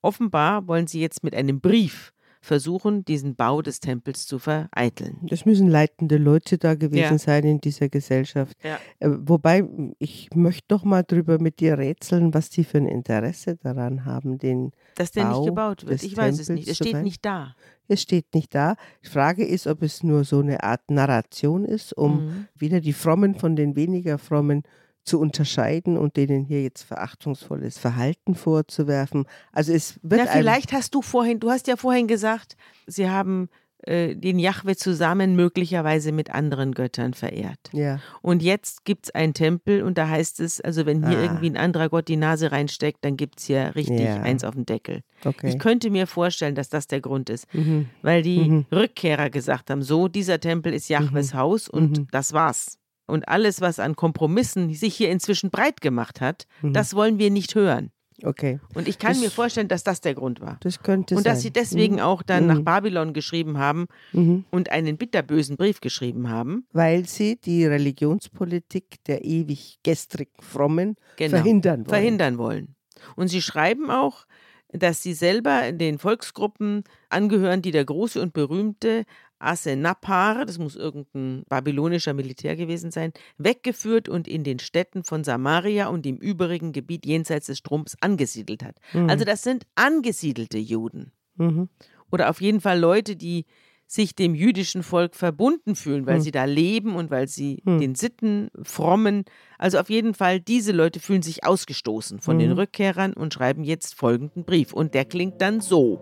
[0.00, 5.18] Offenbar wollen sie jetzt mit einem Brief versuchen, diesen Bau des Tempels zu vereiteln.
[5.22, 7.18] Das müssen leitende Leute da gewesen ja.
[7.18, 8.56] sein in dieser Gesellschaft.
[8.62, 8.78] Ja.
[8.98, 13.56] Äh, wobei, ich möchte doch mal drüber mit dir rätseln, was die für ein Interesse
[13.56, 16.02] daran haben, den Dass der Bau nicht gebaut wird.
[16.02, 16.68] Ich weiß Tempels es nicht.
[16.68, 17.54] Es steht nicht da.
[17.88, 18.76] Es steht nicht da.
[19.04, 22.48] Die Frage ist, ob es nur so eine Art Narration ist, um mhm.
[22.56, 24.62] wieder die Frommen von den weniger Frommen
[25.04, 29.26] zu unterscheiden und denen hier jetzt verachtungsvolles Verhalten vorzuwerfen.
[29.52, 30.20] Also es wird.
[30.20, 33.48] Ja, vielleicht hast du vorhin, du hast ja vorhin gesagt, sie haben
[33.82, 37.58] äh, den Jahwe zusammen möglicherweise mit anderen Göttern verehrt.
[37.72, 38.00] Ja.
[38.20, 41.22] Und jetzt gibt es einen Tempel und da heißt es, also wenn hier ah.
[41.22, 44.20] irgendwie ein anderer Gott die Nase reinsteckt, dann gibt es hier richtig ja.
[44.20, 45.00] eins auf dem Deckel.
[45.24, 45.48] Okay.
[45.48, 47.88] Ich könnte mir vorstellen, dass das der Grund ist, mhm.
[48.02, 48.66] weil die mhm.
[48.70, 51.38] Rückkehrer gesagt haben, so, dieser Tempel ist Jahwes mhm.
[51.38, 52.08] Haus und mhm.
[52.10, 52.79] das war's.
[53.10, 56.72] Und alles, was an Kompromissen sich hier inzwischen breit gemacht hat, mhm.
[56.72, 57.90] das wollen wir nicht hören.
[58.22, 58.60] Okay.
[58.74, 60.58] Und ich kann das, mir vorstellen, dass das der Grund war.
[60.60, 61.32] Das könnte Und sein.
[61.32, 62.00] dass sie deswegen mhm.
[62.00, 62.48] auch dann mhm.
[62.48, 64.44] nach Babylon geschrieben haben mhm.
[64.50, 66.66] und einen bitterbösen Brief geschrieben haben.
[66.72, 71.36] Weil sie die Religionspolitik der ewig gestrigen Frommen genau.
[71.36, 71.88] verhindern wollen.
[71.88, 72.74] Verhindern wollen.
[73.16, 74.26] Und sie schreiben auch,
[74.72, 79.04] dass sie selber den Volksgruppen angehören, die der große und berühmte
[79.40, 85.88] Asenapar, das muss irgendein babylonischer Militär gewesen sein, weggeführt und in den Städten von Samaria
[85.88, 88.76] und dem übrigen Gebiet jenseits des Stroms angesiedelt hat.
[88.92, 89.10] Mhm.
[89.10, 91.12] Also das sind angesiedelte Juden.
[91.36, 91.68] Mhm.
[92.12, 93.46] Oder auf jeden Fall Leute, die
[93.90, 96.22] sich dem jüdischen Volk verbunden fühlen, weil mhm.
[96.22, 97.80] sie da leben und weil sie mhm.
[97.80, 99.24] den Sitten frommen.
[99.58, 102.56] Also auf jeden Fall, diese Leute fühlen sich ausgestoßen von den mhm.
[102.56, 104.72] Rückkehrern und schreiben jetzt folgenden Brief.
[104.72, 106.00] Und der klingt dann so.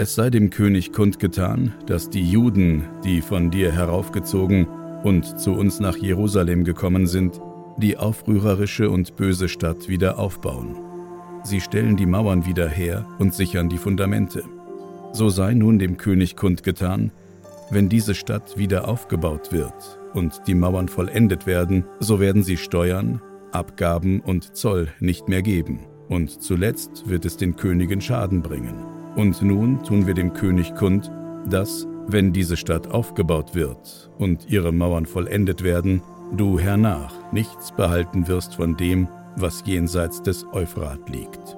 [0.00, 4.68] Es sei dem König kundgetan, dass die Juden, die von dir heraufgezogen
[5.02, 7.40] und zu uns nach Jerusalem gekommen sind,
[7.78, 10.76] die aufrührerische und böse Stadt wieder aufbauen.
[11.42, 14.44] Sie stellen die Mauern wieder her und sichern die Fundamente.
[15.12, 17.10] So sei nun dem König kundgetan,
[17.72, 23.20] wenn diese Stadt wieder aufgebaut wird und die Mauern vollendet werden, so werden sie Steuern,
[23.50, 28.97] Abgaben und Zoll nicht mehr geben, und zuletzt wird es den Königen Schaden bringen.
[29.16, 31.10] Und nun tun wir dem König kund,
[31.46, 36.02] dass, wenn diese Stadt aufgebaut wird und ihre Mauern vollendet werden,
[36.36, 41.56] du hernach nichts behalten wirst von dem, was jenseits des Euphrat liegt.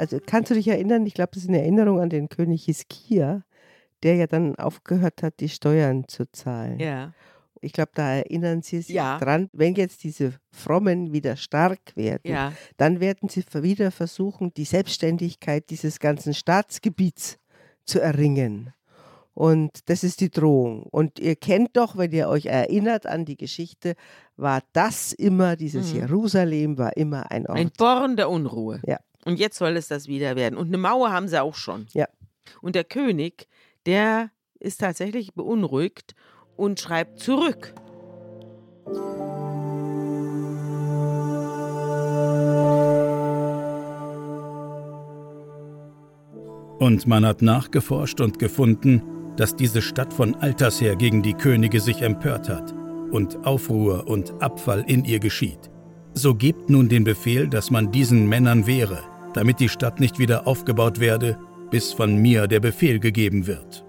[0.00, 3.42] Also kannst du dich erinnern, ich glaube, das ist eine Erinnerung an den König Hiskia,
[4.02, 6.78] der ja dann aufgehört hat, die Steuern zu zahlen.
[6.78, 7.12] Ja.
[7.60, 9.18] Ich glaube, da erinnern Sie sich ja.
[9.18, 12.52] dran, wenn jetzt diese Frommen wieder stark werden, ja.
[12.76, 17.38] dann werden sie wieder versuchen, die Selbstständigkeit dieses ganzen Staatsgebiets
[17.84, 18.72] zu erringen.
[19.34, 20.82] Und das ist die Drohung.
[20.82, 23.94] Und ihr kennt doch, wenn ihr euch erinnert an die Geschichte,
[24.36, 26.00] war das immer, dieses mhm.
[26.00, 27.58] Jerusalem war immer ein Ort.
[27.58, 28.80] Ein Born der Unruhe.
[28.86, 28.98] Ja.
[29.24, 30.58] Und jetzt soll es das wieder werden.
[30.58, 31.86] Und eine Mauer haben sie auch schon.
[31.92, 32.06] Ja.
[32.60, 33.48] Und der König,
[33.86, 36.14] der ist tatsächlich beunruhigt
[36.60, 37.72] und schreibt zurück.
[46.78, 49.02] Und man hat nachgeforscht und gefunden,
[49.36, 52.74] dass diese Stadt von alters her gegen die Könige sich empört hat
[53.10, 55.70] und Aufruhr und Abfall in ihr geschieht.
[56.12, 58.98] So gebt nun den Befehl, dass man diesen Männern wehre,
[59.32, 61.38] damit die Stadt nicht wieder aufgebaut werde,
[61.70, 63.84] bis von mir der Befehl gegeben wird.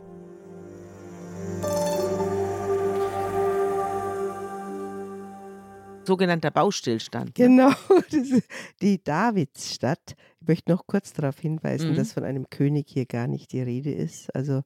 [6.12, 7.38] Sogenannter Baustillstand.
[7.40, 7.46] Ne?
[7.46, 7.72] Genau,
[8.82, 10.16] die Davidsstadt.
[10.42, 11.96] Ich möchte noch kurz darauf hinweisen, mhm.
[11.96, 14.36] dass von einem König hier gar nicht die Rede ist.
[14.36, 14.64] Also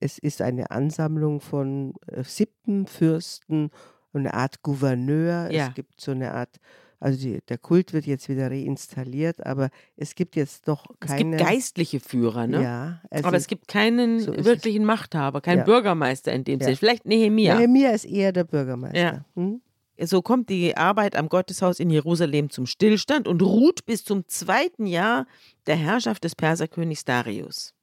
[0.00, 3.70] es ist eine Ansammlung von äh, Sippenfürsten,
[4.12, 5.52] eine Art Gouverneur.
[5.52, 5.68] Ja.
[5.68, 6.58] Es gibt so eine Art
[7.00, 11.36] also die, der Kult wird jetzt wieder reinstalliert, aber es gibt jetzt noch keine.
[11.36, 12.60] Es gibt geistliche Führer, ne?
[12.60, 13.02] Ja.
[13.08, 15.64] Also aber es gibt keinen so wirklichen Machthaber, keinen ja.
[15.64, 16.64] Bürgermeister in dem ja.
[16.64, 16.76] Sinne.
[16.76, 17.54] Vielleicht Nehemia.
[17.54, 18.98] Nehemia ist eher der Bürgermeister.
[18.98, 19.24] Ja.
[19.36, 19.60] Hm?
[20.00, 24.86] So kommt die Arbeit am Gotteshaus in Jerusalem zum Stillstand und ruht bis zum zweiten
[24.86, 25.26] Jahr
[25.66, 27.74] der Herrschaft des Perserkönigs Darius.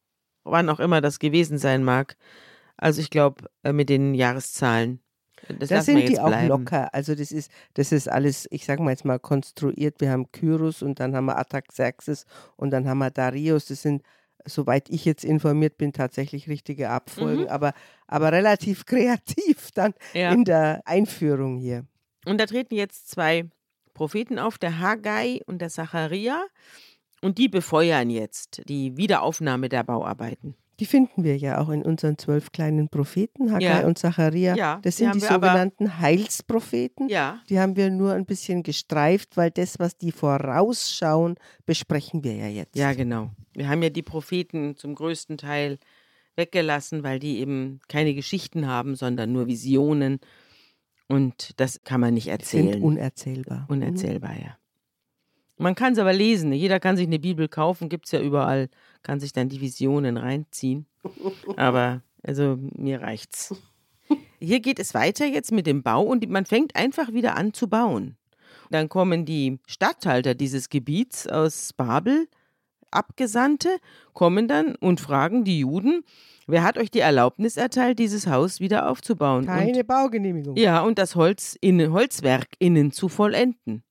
[0.43, 2.15] Wann auch immer das gewesen sein mag.
[2.78, 5.01] Also ich glaube äh, mit den Jahreszahlen
[5.60, 6.47] das da sind die auch bleiben.
[6.47, 6.93] locker.
[6.93, 10.01] Also das ist, das ist alles, ich sage mal jetzt mal konstruiert.
[10.01, 12.25] Wir haben Kyros und dann haben wir Ataxerxes
[12.56, 13.65] und dann haben wir Darius.
[13.65, 14.01] Das sind,
[14.45, 17.49] soweit ich jetzt informiert bin, tatsächlich richtige Abfolgen, mhm.
[17.49, 17.73] aber,
[18.08, 20.32] aber relativ kreativ dann ja.
[20.32, 21.86] in der Einführung hier.
[22.25, 23.49] Und da treten jetzt zwei
[23.93, 26.45] Propheten auf, der Haggai und der Zacharia.
[27.21, 30.55] Und die befeuern jetzt die Wiederaufnahme der Bauarbeiten.
[30.79, 33.88] Die finden wir ja auch in unseren zwölf kleinen Propheten, Haggai ja.
[33.88, 34.55] und Zacharia.
[34.55, 37.07] Ja, das sind die, die sogenannten Heilspropheten.
[37.07, 37.41] Ja.
[37.49, 41.35] Die haben wir nur ein bisschen gestreift, weil das, was die vorausschauen,
[41.65, 42.75] besprechen wir ja jetzt.
[42.75, 43.31] Ja, genau.
[43.53, 45.79] Wir haben ja die Propheten zum größten Teil
[46.35, 50.19] weggelassen, weil die eben keine Geschichten haben, sondern nur Visionen.
[51.07, 52.73] Und das kann man nicht erzählen.
[52.73, 53.65] Sind unerzählbar.
[53.69, 54.41] Unerzählbar, mhm.
[54.41, 54.57] ja.
[55.57, 56.51] Man kann es aber lesen.
[56.51, 58.69] Jeder kann sich eine Bibel kaufen, gibt es ja überall,
[59.03, 60.85] kann sich dann die Visionen reinziehen.
[61.55, 63.55] Aber also mir reicht's.
[64.39, 67.69] Hier geht es weiter jetzt mit dem Bau und man fängt einfach wieder an zu
[67.69, 68.17] bauen.
[68.69, 72.27] Dann kommen die Statthalter dieses Gebiets aus Babel,
[72.95, 73.77] Abgesandte,
[74.13, 76.03] kommen dann und fragen die Juden,
[76.47, 79.45] wer hat euch die Erlaubnis erteilt, dieses Haus wieder aufzubauen?
[79.45, 80.55] Keine und, Baugenehmigung.
[80.55, 83.84] Ja, und das Holz in, Holzwerk innen zu vollenden.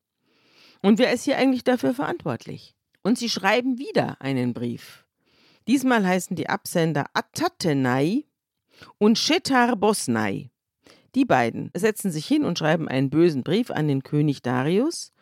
[0.82, 2.74] Und wer ist hier eigentlich dafür verantwortlich?
[3.02, 5.04] Und sie schreiben wieder einen Brief.
[5.66, 8.24] Diesmal heißen die Absender Atatenai
[8.98, 10.50] und Shetar Bosnai.
[11.14, 15.12] Die beiden setzen sich hin und schreiben einen bösen Brief an den König Darius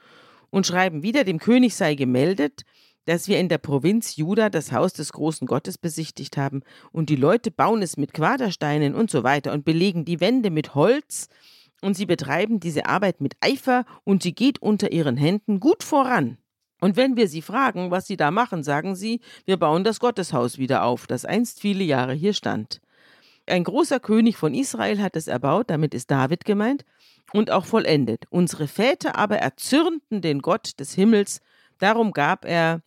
[0.50, 2.62] und schreiben wieder, dem König sei gemeldet,
[3.04, 6.62] dass wir in der Provinz Juda das Haus des großen Gottes besichtigt haben
[6.92, 10.74] und die Leute bauen es mit Quadersteinen und so weiter und belegen die Wände mit
[10.74, 11.28] Holz
[11.80, 16.38] und sie betreiben diese Arbeit mit Eifer und sie geht unter ihren Händen gut voran.
[16.80, 20.58] Und wenn wir sie fragen, was sie da machen, sagen sie, wir bauen das Gotteshaus
[20.58, 22.80] wieder auf, das einst viele Jahre hier stand.
[23.46, 26.84] Ein großer König von Israel hat es erbaut, damit ist David gemeint,
[27.32, 28.24] und auch vollendet.
[28.30, 31.40] Unsere Väter aber erzürnten den Gott des Himmels,
[31.78, 32.82] darum gab er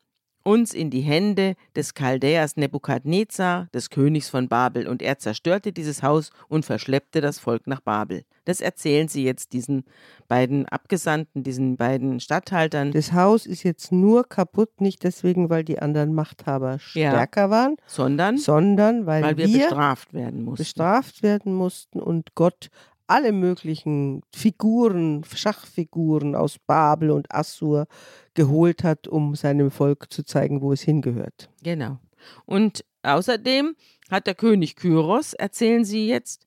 [0.45, 6.03] uns in die Hände des Chaldäers Nebukadnezar, des Königs von Babel, und er zerstörte dieses
[6.03, 8.23] Haus und verschleppte das Volk nach Babel.
[8.45, 9.85] Das erzählen sie jetzt diesen
[10.27, 12.91] beiden Abgesandten, diesen beiden Statthaltern.
[12.91, 17.75] Das Haus ist jetzt nur kaputt, nicht deswegen, weil die anderen Machthaber stärker ja, waren,
[17.87, 20.61] sondern, sondern weil, weil wir, wir bestraft werden mussten.
[20.63, 22.69] Bestraft werden mussten und Gott
[23.07, 27.87] alle möglichen Figuren, Schachfiguren aus Babel und Assur
[28.33, 31.49] geholt hat, um seinem Volk zu zeigen, wo es hingehört.
[31.63, 31.99] Genau.
[32.45, 33.75] Und außerdem
[34.09, 36.45] hat der König Kyros, erzählen Sie jetzt,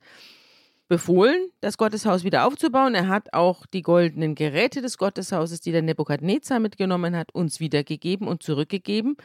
[0.89, 2.95] befohlen, das Gotteshaus wieder aufzubauen.
[2.95, 8.27] Er hat auch die goldenen Geräte des Gotteshauses, die der Nebukadnezar mitgenommen hat, uns wiedergegeben
[8.27, 9.17] und zurückgegeben.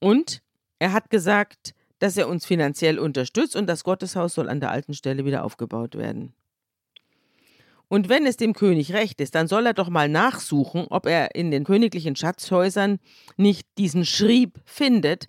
[0.00, 0.42] Und
[0.78, 4.94] er hat gesagt, dass er uns finanziell unterstützt und das Gotteshaus soll an der alten
[4.94, 6.34] Stelle wieder aufgebaut werden.
[7.88, 11.34] Und wenn es dem König recht ist, dann soll er doch mal nachsuchen, ob er
[11.34, 12.98] in den königlichen Schatzhäusern
[13.36, 15.28] nicht diesen Schrieb findet,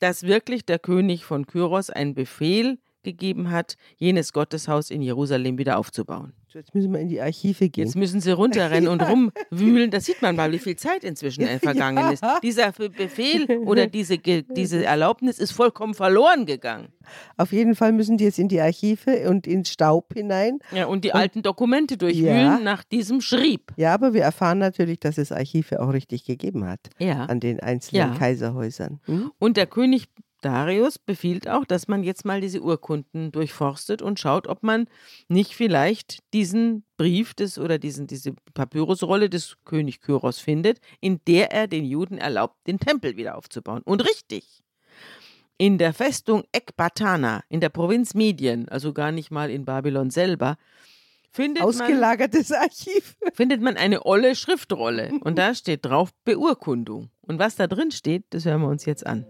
[0.00, 5.78] dass wirklich der König von Kyros einen Befehl gegeben hat, jenes Gotteshaus in Jerusalem wieder
[5.78, 6.32] aufzubauen.
[6.52, 7.86] Jetzt müssen wir in die Archive gehen.
[7.86, 9.90] Jetzt müssen sie runterrennen und rumwühlen.
[9.90, 12.24] Da sieht man mal, wie viel Zeit inzwischen vergangen ist.
[12.42, 16.88] Dieser Befehl oder diese, diese Erlaubnis ist vollkommen verloren gegangen.
[17.36, 20.58] Auf jeden Fall müssen die jetzt in die Archive und ins Staub hinein.
[20.72, 22.58] Ja, und die und, alten Dokumente durchwühlen ja.
[22.58, 23.72] nach diesem Schrieb.
[23.76, 26.80] Ja, aber wir erfahren natürlich, dass es Archive auch richtig gegeben hat.
[26.98, 27.26] Ja.
[27.26, 28.18] An den einzelnen ja.
[28.18, 29.00] Kaiserhäusern.
[29.04, 29.30] Hm?
[29.38, 30.08] Und der König
[30.40, 34.86] Darius befiehlt auch, dass man jetzt mal diese Urkunden durchforstet und schaut, ob man
[35.28, 41.52] nicht vielleicht diesen Brief des oder diesen, diese Papyrusrolle des König Kyros findet, in der
[41.52, 43.82] er den Juden erlaubt, den Tempel wieder aufzubauen.
[43.84, 44.62] Und richtig.
[45.58, 50.56] In der Festung Ekbatana in der Provinz Medien, also gar nicht mal in Babylon selber,
[51.30, 53.16] findet Ausgelagertes man, Archiv.
[53.34, 57.10] Findet man eine olle Schriftrolle und da steht drauf Beurkundung.
[57.20, 59.26] Und was da drin steht, das hören wir uns jetzt an.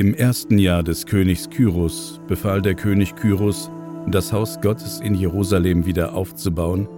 [0.00, 3.70] Im ersten Jahr des Königs Kyros befahl der König Kyros,
[4.08, 6.88] das Haus Gottes in Jerusalem wieder aufzubauen,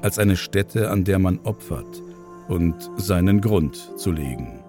[0.00, 2.02] als eine Stätte, an der man opfert
[2.48, 4.61] und seinen Grund zu legen.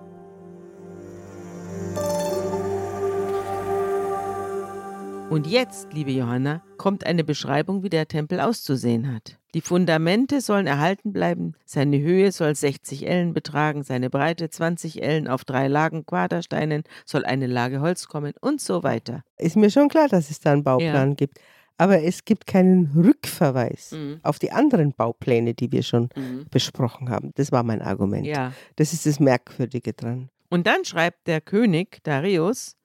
[5.33, 9.39] Und jetzt, liebe Johanna, kommt eine Beschreibung, wie der Tempel auszusehen hat.
[9.55, 15.27] Die Fundamente sollen erhalten bleiben, seine Höhe soll 60 Ellen betragen, seine Breite 20 Ellen
[15.27, 19.23] auf drei Lagen Quadersteinen soll eine Lage Holz kommen und so weiter.
[19.39, 21.15] Ist mir schon klar, dass es da einen Bauplan ja.
[21.15, 21.39] gibt.
[21.79, 24.19] Aber es gibt keinen Rückverweis mhm.
[24.21, 26.45] auf die anderen Baupläne, die wir schon mhm.
[26.51, 27.31] besprochen haben.
[27.33, 28.27] Das war mein Argument.
[28.27, 28.53] Ja.
[28.75, 30.29] Das ist das Merkwürdige dran.
[30.51, 32.75] Und dann schreibt der König Darius,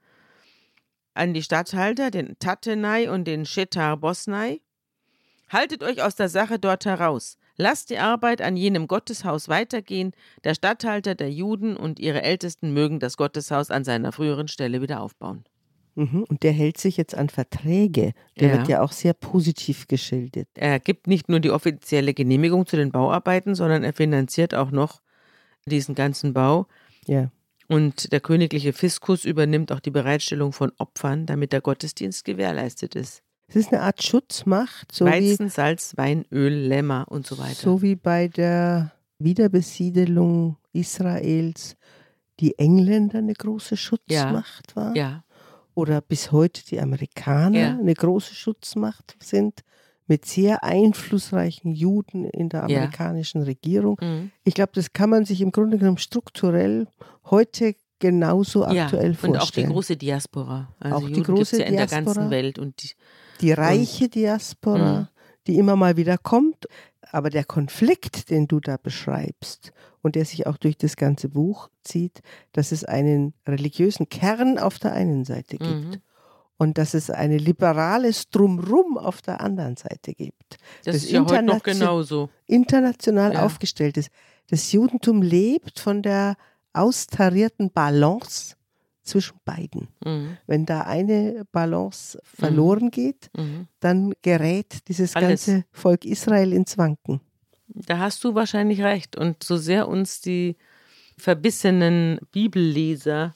[1.18, 4.60] an die Statthalter, den Tatenai und den Shetar Bosnai.
[5.48, 7.38] Haltet euch aus der Sache dort heraus.
[7.56, 10.12] Lasst die Arbeit an jenem Gotteshaus weitergehen.
[10.44, 15.00] Der Statthalter der Juden und ihre Ältesten mögen das Gotteshaus an seiner früheren Stelle wieder
[15.00, 15.44] aufbauen.
[15.96, 18.12] Mhm, und der hält sich jetzt an Verträge.
[18.38, 18.56] Der ja.
[18.58, 20.46] wird ja auch sehr positiv geschildert.
[20.54, 25.00] Er gibt nicht nur die offizielle Genehmigung zu den Bauarbeiten, sondern er finanziert auch noch
[25.66, 26.68] diesen ganzen Bau.
[27.06, 27.32] Ja.
[27.68, 33.22] Und der königliche Fiskus übernimmt auch die Bereitstellung von Opfern, damit der Gottesdienst gewährleistet ist.
[33.46, 34.92] Es ist eine Art Schutzmacht.
[34.92, 37.54] So Weizen, wie, Salz, Wein, Öl, Lämmer und so weiter.
[37.54, 41.76] So wie bei der Wiederbesiedelung Israels
[42.40, 44.76] die Engländer eine große Schutzmacht ja.
[44.76, 44.94] waren.
[44.94, 45.24] Ja.
[45.74, 47.70] Oder bis heute die Amerikaner ja.
[47.70, 49.62] eine große Schutzmacht sind
[50.08, 53.46] mit sehr einflussreichen Juden in der amerikanischen ja.
[53.46, 53.98] Regierung.
[54.00, 54.30] Mhm.
[54.42, 56.88] Ich glaube, das kann man sich im Grunde genommen strukturell
[57.26, 59.34] heute genauso ja, aktuell vorstellen.
[59.34, 60.74] Und auch die große Diaspora.
[60.80, 62.58] Also auch Juden die große ja in Diaspora, der ganzen Welt.
[62.58, 62.90] Und die,
[63.40, 65.10] die reiche und, Diaspora, mh.
[65.46, 66.66] die immer mal wieder kommt.
[67.10, 71.70] Aber der Konflikt, den du da beschreibst und der sich auch durch das ganze Buch
[71.82, 72.20] zieht,
[72.52, 76.00] dass es einen religiösen Kern auf der einen Seite gibt mhm
[76.58, 80.58] und dass es ein liberales Drumrum auf der anderen Seite gibt.
[80.84, 82.28] Das, das ist ja heute noch genauso.
[82.46, 83.44] International ja.
[83.44, 84.10] aufgestellt ist.
[84.50, 86.36] Das Judentum lebt von der
[86.72, 88.56] austarierten Balance
[89.02, 89.88] zwischen beiden.
[90.04, 90.36] Mhm.
[90.46, 92.90] Wenn da eine Balance verloren mhm.
[92.90, 93.68] geht, mhm.
[93.80, 95.46] dann gerät dieses Alles.
[95.46, 97.20] ganze Volk Israel ins Wanken.
[97.68, 99.16] Da hast du wahrscheinlich recht.
[99.16, 100.56] Und so sehr uns die
[101.16, 103.34] verbissenen Bibelleser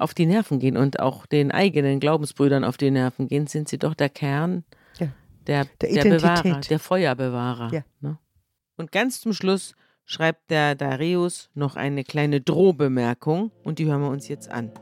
[0.00, 3.78] auf die Nerven gehen und auch den eigenen Glaubensbrüdern auf die Nerven gehen, sind sie
[3.78, 4.64] doch der Kern
[4.98, 5.08] ja.
[5.46, 7.72] der, der, der Bewahrer, der Feuerbewahrer.
[7.72, 7.82] Ja.
[8.00, 8.18] Ne?
[8.76, 9.74] Und ganz zum Schluss
[10.06, 14.72] schreibt der Darius noch eine kleine Drohbemerkung und die hören wir uns jetzt an.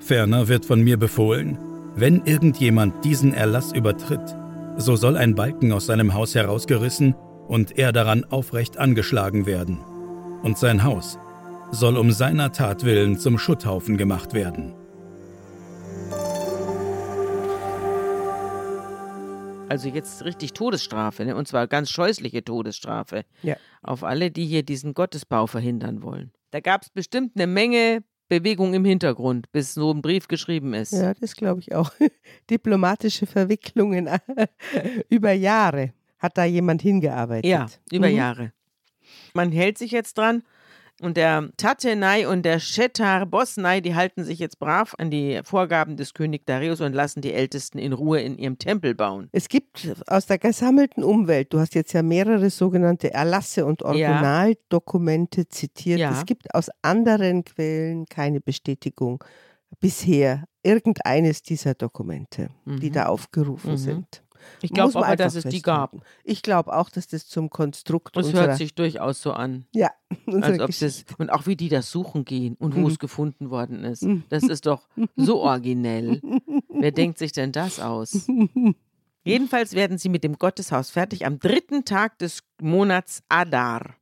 [0.00, 1.58] Ferner wird von mir befohlen,
[1.96, 4.36] wenn irgendjemand diesen Erlass übertritt,
[4.76, 7.14] so soll ein Balken aus seinem Haus herausgerissen
[7.48, 9.78] und er daran aufrecht angeschlagen werden.
[10.42, 11.18] Und sein Haus
[11.70, 14.74] soll um seiner Tat willen zum Schutthaufen gemacht werden.
[19.68, 21.34] Also jetzt richtig Todesstrafe, ne?
[21.34, 23.24] und zwar ganz scheußliche Todesstrafe.
[23.42, 23.56] Ja.
[23.82, 26.32] Auf alle, die hier diesen Gottesbau verhindern wollen.
[26.50, 30.92] Da gab es bestimmt eine Menge Bewegung im Hintergrund, bis so ein Brief geschrieben ist.
[30.92, 31.92] Ja, das glaube ich auch.
[32.50, 34.08] Diplomatische Verwicklungen
[35.08, 37.50] über Jahre hat da jemand hingearbeitet.
[37.50, 38.16] Ja, über mhm.
[38.16, 38.52] Jahre.
[39.34, 40.42] Man hält sich jetzt dran
[41.00, 45.96] und der Tatenai und der Shetar Bosnai, die halten sich jetzt brav an die Vorgaben
[45.96, 49.28] des König Darius und lassen die Ältesten in Ruhe in ihrem Tempel bauen.
[49.32, 55.42] Es gibt aus der gesammelten Umwelt, du hast jetzt ja mehrere sogenannte Erlasse und Originaldokumente
[55.42, 55.48] ja.
[55.48, 55.98] zitiert.
[55.98, 56.12] Ja.
[56.12, 59.22] Es gibt aus anderen Quellen keine Bestätigung
[59.80, 62.80] bisher irgendeines dieser Dokumente, mhm.
[62.80, 63.76] die da aufgerufen mhm.
[63.76, 64.23] sind.
[64.62, 65.96] Ich glaube aber, dass es die gab.
[66.24, 69.66] Ich glaube auch, dass das zum Konstrukt Das hört sich durchaus so an.
[69.72, 69.90] Ja.
[70.26, 72.86] Als ob das, und auch wie die das suchen gehen und wo mhm.
[72.86, 74.02] es gefunden worden ist.
[74.02, 74.24] Mhm.
[74.28, 76.20] Das ist doch so originell.
[76.68, 78.26] Wer denkt sich denn das aus?
[79.24, 83.96] Jedenfalls werden sie mit dem Gotteshaus fertig am dritten Tag des Monats Adar.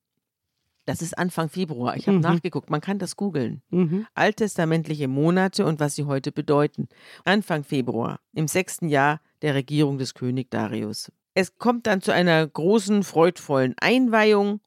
[0.84, 1.96] Das ist Anfang Februar.
[1.96, 2.22] Ich habe mhm.
[2.22, 2.68] nachgeguckt.
[2.68, 3.62] Man kann das googeln.
[3.70, 4.06] Mhm.
[4.14, 6.88] Alttestamentliche Monate und was sie heute bedeuten.
[7.24, 11.12] Anfang Februar, im sechsten Jahr der Regierung des König Darius.
[11.34, 14.60] Es kommt dann zu einer großen, freudvollen Einweihung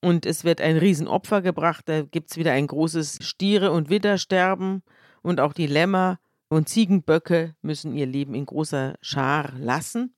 [0.00, 1.88] und es wird ein Riesenopfer gebracht.
[1.88, 4.82] Da gibt es wieder ein großes Stiere- und Widdersterben
[5.22, 6.18] und auch die Lämmer
[6.48, 10.14] und Ziegenböcke müssen ihr Leben in großer Schar lassen.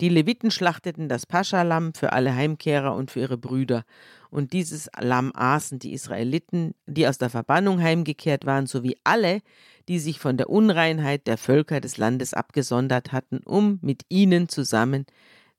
[0.00, 3.84] Die Leviten schlachteten das Paschalam für alle Heimkehrer und für ihre Brüder.
[4.30, 9.40] Und dieses Lamm aßen die Israeliten, die aus der Verbannung heimgekehrt waren, sowie alle,
[9.88, 15.06] die sich von der Unreinheit der Völker des Landes abgesondert hatten, um mit ihnen zusammen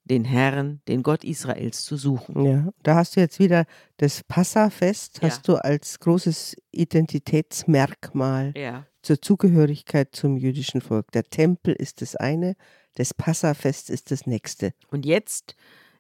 [0.04, 2.46] den Herrn, den Gott Israels zu suchen.
[2.46, 3.66] Ja, da hast du jetzt wieder
[3.98, 5.30] das Passafest, Ja.
[5.30, 8.86] hast du als großes Identitätsmerkmal Ja.
[9.02, 11.12] zur Zugehörigkeit zum jüdischen Volk.
[11.14, 12.56] Der Tempel ist das eine,
[12.96, 14.74] das Passafest ist das nächste.
[14.89, 15.56] Und jetzt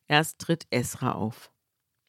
[0.07, 1.51] erst tritt Esra auf.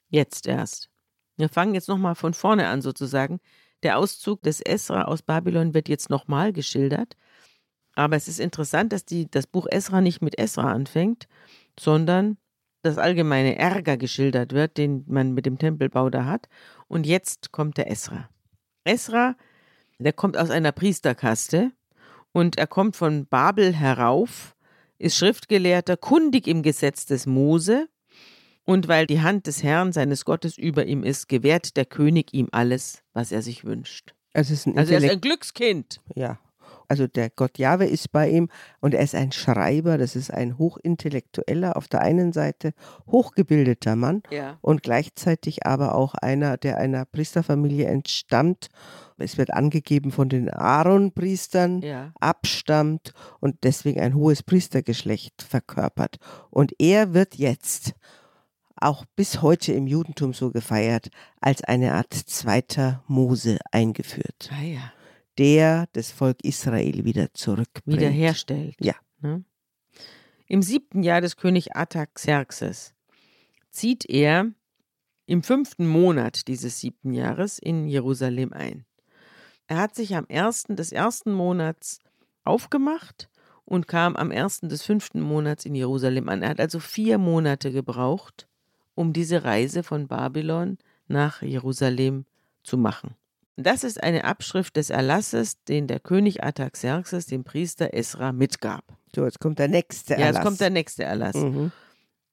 [0.08, 0.90] Jetzt erst.
[1.36, 3.40] Wir fangen jetzt nochmal von vorne an sozusagen.
[3.82, 7.16] Der Auszug des Esra aus Babylon wird jetzt nochmal geschildert.
[7.94, 11.28] Aber es ist interessant, dass die, das Buch Esra nicht mit Esra anfängt,
[11.78, 12.38] sondern
[12.82, 16.48] das allgemeine Ärger geschildert wird, den man mit dem Tempelbau da hat.
[16.88, 18.28] Und jetzt kommt der Esra.
[18.84, 19.36] Esra,
[19.98, 21.72] der kommt aus einer Priesterkaste
[22.32, 24.55] und er kommt von Babel herauf,
[24.98, 27.88] ist Schriftgelehrter, kundig im Gesetz des Mose.
[28.64, 32.48] Und weil die Hand des Herrn, seines Gottes, über ihm ist, gewährt der König ihm
[32.50, 34.14] alles, was er sich wünscht.
[34.32, 36.00] Also, es ist ein Also er ist ein Glückskind.
[36.14, 36.40] Ja.
[36.88, 38.48] Also der Gott Jahwe ist bei ihm
[38.80, 42.72] und er ist ein Schreiber, das ist ein hochintellektueller, auf der einen Seite
[43.10, 44.58] hochgebildeter Mann Ja.
[44.60, 48.68] und gleichzeitig aber auch einer, der einer Priesterfamilie entstammt.
[49.18, 52.12] Es wird angegeben von den Aaron-Priestern, Ja.
[52.20, 56.16] abstammt und deswegen ein hohes Priestergeschlecht verkörpert.
[56.50, 57.94] Und er wird jetzt
[58.78, 61.08] auch bis heute im Judentum so gefeiert,
[61.40, 64.92] als eine Art zweiter Mose eingeführt Ah ja.
[65.38, 68.00] Der das Volk Israel wieder zurückbringt.
[68.00, 68.76] Wiederherstellt.
[68.80, 68.94] Ja.
[69.20, 69.44] Ne?
[70.46, 72.94] Im siebten Jahr des König Artaxerxes
[73.70, 74.52] zieht er
[75.26, 78.84] im fünften Monat dieses siebten Jahres in Jerusalem ein.
[79.66, 81.98] Er hat sich am ersten des ersten Monats
[82.44, 83.28] aufgemacht
[83.64, 86.42] und kam am ersten des fünften Monats in Jerusalem an.
[86.42, 88.46] Er hat also vier Monate gebraucht,
[88.94, 90.78] um diese Reise von Babylon
[91.08, 92.24] nach Jerusalem
[92.62, 93.16] zu machen.
[93.56, 98.84] Das ist eine Abschrift des Erlasses, den der König Artaxerxes dem Priester Esra mitgab.
[99.14, 100.34] So, jetzt kommt der nächste Ja, Erlass.
[100.36, 101.36] jetzt kommt der nächste Erlass.
[101.36, 101.72] Mhm.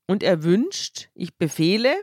[0.07, 1.93] Und er wünscht, ich befehle,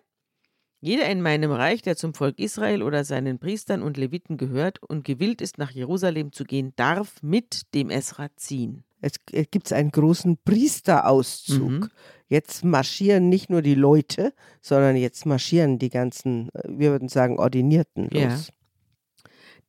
[0.80, 5.04] jeder in meinem Reich, der zum Volk Israel oder seinen Priestern und Leviten gehört und
[5.04, 8.84] gewillt ist, nach Jerusalem zu gehen, darf mit dem Esra ziehen.
[9.02, 11.70] Es gibt einen großen Priesterauszug.
[11.70, 11.88] Mhm.
[12.28, 17.38] Jetzt marschieren nicht nur die Leute, sondern jetzt marschieren die ganzen, äh, wir würden sagen,
[17.38, 18.22] Ordinierten los.
[18.22, 18.38] Ja.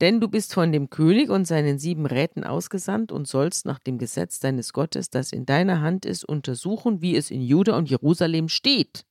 [0.02, 4.00] Denn du bist von dem König und seinen sieben Räten ausgesandt und sollst nach dem
[4.00, 8.50] Gesetz deines Gottes, das in deiner Hand ist, untersuchen, wie es in Juda und Jerusalem
[8.50, 9.06] steht.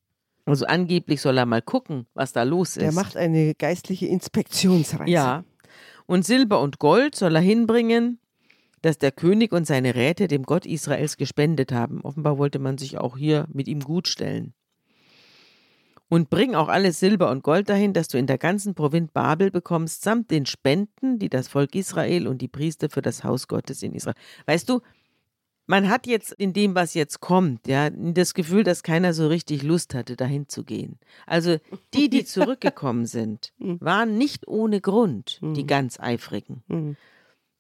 [0.47, 2.83] Also angeblich soll er mal gucken, was da los ist.
[2.83, 5.09] Der macht eine geistliche Inspektionsreise.
[5.09, 5.45] Ja.
[6.07, 8.19] Und Silber und Gold soll er hinbringen,
[8.83, 12.01] das der König und seine Räte dem Gott Israels gespendet haben.
[12.01, 14.55] Offenbar wollte man sich auch hier mit ihm gutstellen.
[16.11, 19.51] Und bring auch alles Silber und Gold dahin, das du in der ganzen Provinz Babel
[19.51, 23.83] bekommst, samt den Spenden, die das Volk Israel und die Priester für das Haus Gottes
[23.85, 24.17] in Israel.
[24.45, 24.81] Weißt du,
[25.67, 29.63] man hat jetzt in dem, was jetzt kommt, ja, das Gefühl, dass keiner so richtig
[29.63, 30.99] Lust hatte, dahin zu gehen.
[31.27, 31.59] Also
[31.95, 36.65] die, die zurückgekommen sind, waren nicht ohne Grund die ganz eifrigen.
[36.67, 36.97] Mhm.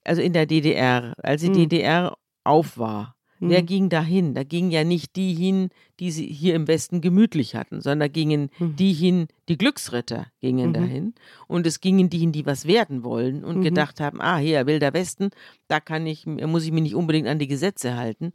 [0.03, 1.53] Also in der DDR, als die.
[1.53, 3.15] DDR auf war.
[3.43, 3.67] Wer Mhm.
[3.67, 4.35] ging dahin?
[4.35, 8.09] Da gingen ja nicht die hin, die sie hier im Westen gemütlich hatten, sondern da
[8.09, 8.77] gingen Mhm.
[8.77, 10.75] die hin, die Glücksritter gingen Mhm.
[10.75, 11.15] dahin.
[11.49, 13.63] Und es gingen die hin, die was werden wollen und Mhm.
[13.63, 15.31] gedacht haben, ah, hier, Wilder Westen,
[15.69, 18.33] da kann ich, muss ich mich nicht unbedingt an die Gesetze halten.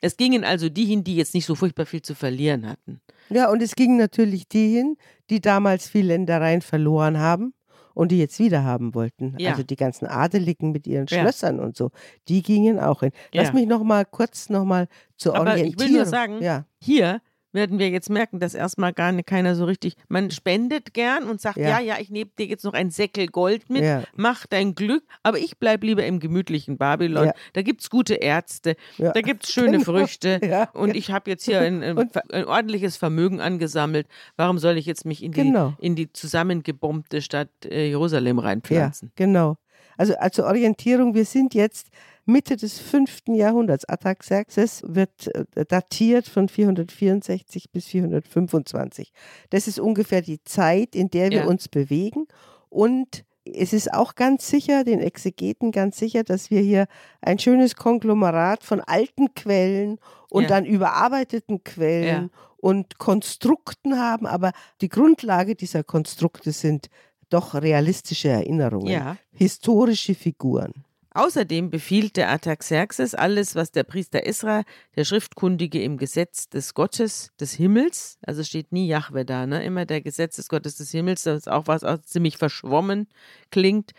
[0.00, 3.00] Es gingen also die hin, die jetzt nicht so furchtbar viel zu verlieren hatten.
[3.28, 4.96] Ja, und es gingen natürlich die hin,
[5.30, 7.52] die damals viel Ländereien verloren haben
[7.96, 9.34] und die jetzt wieder haben wollten.
[9.38, 9.50] Ja.
[9.52, 11.22] Also die ganzen Adeligen mit ihren Ja.
[11.22, 11.90] Schlössern und so,
[12.28, 13.10] die gingen auch hin.
[13.32, 13.54] Lass Ja.
[13.54, 14.86] mich noch mal kurz noch mal
[15.16, 15.94] zur Aber ich will Orientierung.
[15.94, 16.66] nur sagen, ja.
[16.82, 17.20] Hier
[17.56, 21.40] werden wir jetzt merken, dass erstmal gar nicht, keiner so richtig, man spendet gern und
[21.40, 21.80] sagt, ja, Ja.
[21.80, 24.04] ja, ich nehme dir jetzt noch ein Säckel Gold mit, Ja.
[24.14, 27.26] mach dein Glück, aber ich bleibe lieber im gemütlichen Babylon.
[27.26, 27.32] Ja.
[27.54, 29.10] Da gibt es gute Ärzte, Ja.
[29.10, 29.84] da gibt es schöne Genau.
[29.84, 30.70] Früchte Ja.
[30.74, 34.06] und ich habe jetzt hier ein, ein, ein ordentliches Vermögen angesammelt.
[34.36, 35.74] Warum soll ich jetzt mich in die, Genau.
[35.80, 39.10] in die zusammengebombte Stadt äh, Jerusalem Ja, reinpflanzen?
[39.16, 39.56] genau.
[39.96, 41.88] Also als Orientierung, wir sind jetzt
[42.26, 43.84] Mitte des fünften Jahrhunderts.
[43.88, 49.12] Artaxerxes wird äh, datiert von 464 bis 425.
[49.50, 51.46] Das ist ungefähr die Zeit, in der wir Ja.
[51.46, 52.26] uns bewegen.
[52.68, 56.86] Und es ist auch ganz sicher, den Exegeten ganz sicher, dass wir hier
[57.20, 59.98] ein schönes Konglomerat von alten Quellen
[60.28, 60.48] und Ja.
[60.48, 64.26] dann überarbeiteten Quellen und Konstrukten haben.
[64.26, 64.50] Aber
[64.80, 66.88] die Grundlage dieser Konstrukte sind
[67.30, 69.16] doch realistische Erinnerungen, Ja.
[69.32, 70.72] historische Figuren.
[71.16, 74.64] Außerdem befiehlt der Artaxerxes alles, was der Priester Esra,
[74.96, 79.64] der Schriftkundige im Gesetz des Gottes des Himmels, also steht nie Jahwe da, ne?
[79.64, 83.08] immer der Gesetz des Gottes des Himmels, das ist auch was auch ziemlich verschwommen
[83.50, 83.92] klingt,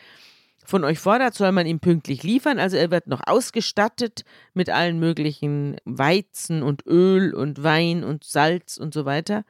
[0.63, 2.59] von euch fordert, soll man ihm pünktlich liefern.
[2.59, 8.77] Also er wird noch ausgestattet mit allen möglichen Weizen und Öl und Wein und Salz
[8.77, 9.43] und so weiter.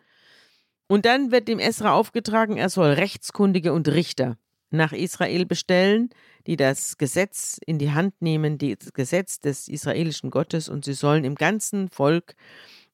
[0.87, 4.37] Und dann wird dem Esra aufgetragen, er soll Rechtskundige und Richter
[4.69, 6.09] nach Israel bestellen,
[6.45, 11.23] die das Gesetz in die Hand nehmen, das Gesetz des israelischen Gottes, und sie sollen
[11.23, 12.35] im ganzen Volk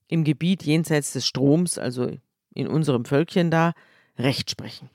[0.07, 2.11] im Gebiet jenseits des Stroms, also
[2.53, 3.73] in unserem Völkchen da,
[4.17, 4.89] Recht sprechen.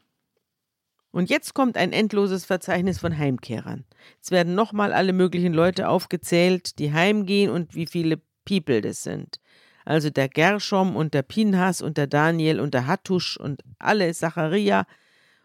[1.10, 3.84] Und jetzt kommt ein endloses Verzeichnis von Heimkehrern.
[4.22, 9.40] Es werden nochmal alle möglichen Leute aufgezählt, die heimgehen und wie viele People das sind.
[9.84, 14.84] Also der Gershom und der Pinhas und der Daniel und der Hattusch und alle Zacharia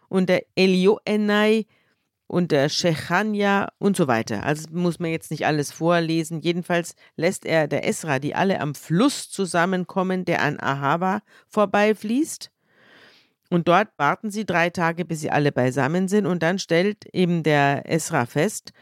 [0.08, 1.66] und der Elioenai
[2.26, 4.44] und der Shechania und so weiter.
[4.44, 6.40] Also muss man jetzt nicht alles vorlesen.
[6.40, 12.50] Jedenfalls lässt er der Esra, die alle am Fluss zusammenkommen, der an Ahava vorbeifließt.
[13.50, 16.26] Und dort warten sie drei Tage, bis sie alle beisammen sind.
[16.26, 18.72] Und dann stellt eben der Esra fest,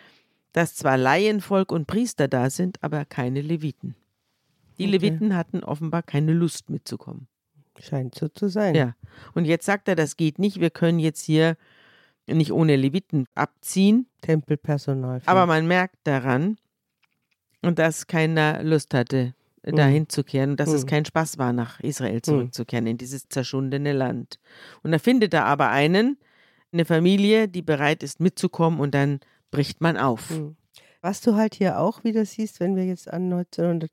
[0.53, 3.97] dass zwar Laienvolk und Priester da sind, aber keine Leviten.
[4.79, 4.93] Die okay.
[4.93, 7.27] Leviten hatten offenbar keine Lust mitzukommen.
[7.79, 8.75] Scheint so zu sein.
[8.75, 8.95] Ja.
[9.35, 10.61] Und jetzt sagt er, das geht nicht.
[10.61, 11.57] Wir können jetzt hier
[12.27, 14.07] nicht ohne Leviten abziehen.
[14.21, 15.23] Tempelpersonal.
[15.27, 16.59] Aber man merkt daran,
[17.63, 19.77] dass keiner Lust hatte, mhm.
[19.77, 20.77] dahin zu kehren und dass mhm.
[20.77, 22.23] es kein Spaß war, nach Israel mhm.
[22.23, 24.39] zurückzukehren, in dieses zerschundene Land.
[24.83, 26.19] Und da findet er aber einen,
[26.73, 29.21] eine Familie, die bereit ist mitzukommen und dann
[29.51, 30.31] bricht man auf.
[30.31, 30.57] Mhm.
[31.01, 33.91] Was du halt hier auch wieder siehst, wenn wir jetzt an 1900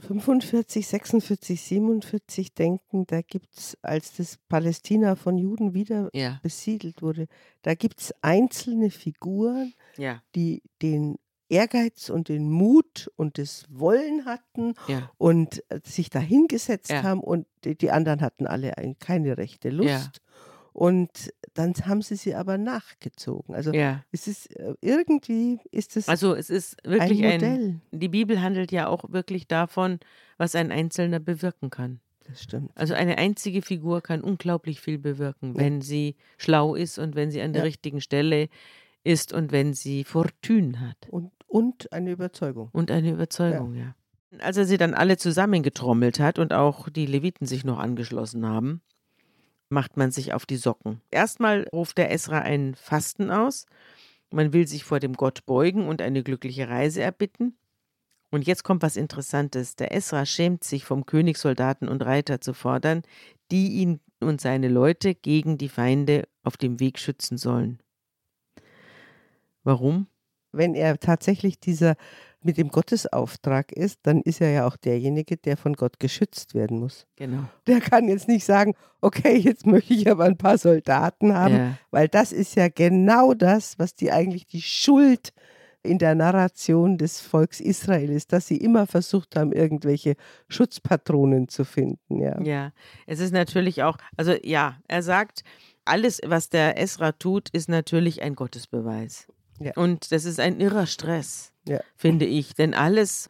[0.00, 6.40] 45, 46, 47 denken, da gibt es, als das Palästina von Juden wieder ja.
[6.42, 7.26] besiedelt wurde,
[7.62, 10.22] da gibt es einzelne Figuren, ja.
[10.34, 11.16] die den
[11.48, 15.10] Ehrgeiz und den Mut und das Wollen hatten ja.
[15.16, 20.20] und äh, sich dahingesetzt haben und die, anderen hatten alle keine rechte Lust.
[20.76, 23.54] Und dann haben sie sie aber nachgezogen.
[23.54, 24.04] Also ja.
[24.12, 27.80] es ist äh, irgendwie ist es Also es ist wirklich ein Modell.
[27.90, 29.98] Ein, die Bibel handelt ja auch wirklich davon,
[30.36, 32.00] was ein Einzelner bewirken kann.
[32.24, 32.72] Das stimmt.
[32.74, 35.60] Also eine einzige Figur kann unglaublich viel bewirken, ja.
[35.60, 37.66] wenn sie schlau ist und wenn sie an der ja.
[37.68, 38.50] richtigen Stelle
[39.02, 41.08] ist und wenn sie Fortune hat.
[41.08, 42.68] Und, und eine Überzeugung.
[42.72, 43.94] Und eine Überzeugung, ja.
[44.30, 44.40] ja.
[44.40, 48.82] Als er sie dann alle zusammengetrommelt hat und auch die Leviten sich noch angeschlossen haben,
[49.68, 51.00] macht man sich auf die Socken.
[51.10, 53.66] Erstmal ruft der Esra ein Fasten aus.
[54.30, 57.56] Man will sich vor dem Gott beugen und eine glückliche Reise erbitten.
[58.30, 59.76] Und jetzt kommt was Interessantes.
[59.76, 63.02] Der Esra schämt sich vom König Soldaten und Reiter zu fordern,
[63.50, 67.80] die ihn und seine Leute gegen die Feinde auf dem Weg schützen sollen.
[69.62, 70.06] Warum?
[70.52, 71.96] Wenn er tatsächlich dieser
[72.42, 76.78] mit dem Gottesauftrag ist, dann ist er ja auch derjenige, der von Gott geschützt werden
[76.78, 77.06] muss.
[77.16, 77.44] Genau.
[77.66, 81.78] Der kann jetzt nicht sagen, okay, jetzt möchte ich aber ein paar Soldaten haben, ja.
[81.90, 85.32] weil das ist ja genau das, was die eigentlich die Schuld
[85.82, 90.16] in der Narration des Volks Israel ist, dass sie immer versucht haben, irgendwelche
[90.48, 92.20] Schutzpatronen zu finden.
[92.20, 92.72] Ja, ja
[93.06, 95.42] es ist natürlich auch, also ja, er sagt,
[95.84, 99.28] alles, was der Esra tut, ist natürlich ein Gottesbeweis.
[99.60, 99.72] Ja.
[99.76, 101.80] Und das ist ein irrer Stress, ja.
[101.96, 102.54] finde ich.
[102.54, 103.28] Denn alles,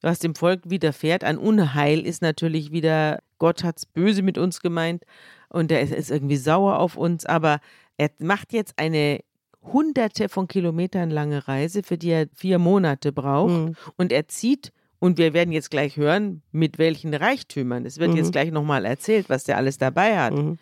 [0.00, 4.60] was dem Volk widerfährt an Unheil, ist natürlich wieder, Gott hat es böse mit uns
[4.60, 5.04] gemeint
[5.48, 7.26] und er ist irgendwie sauer auf uns.
[7.26, 7.60] Aber
[7.96, 9.20] er macht jetzt eine
[9.62, 13.52] hunderte von Kilometern lange Reise, für die er vier Monate braucht.
[13.52, 13.76] Mhm.
[13.96, 17.84] Und er zieht, und wir werden jetzt gleich hören, mit welchen Reichtümern.
[17.84, 18.18] Es wird mhm.
[18.18, 20.34] jetzt gleich nochmal erzählt, was der alles dabei hat.
[20.34, 20.58] Mhm.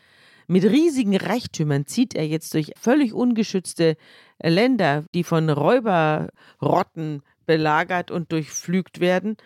[0.50, 3.96] Mit riesigen Reichtümern zieht er jetzt durch völlig ungeschützte
[4.42, 9.36] Länder, die von Räuberrotten belagert und durchflügt werden.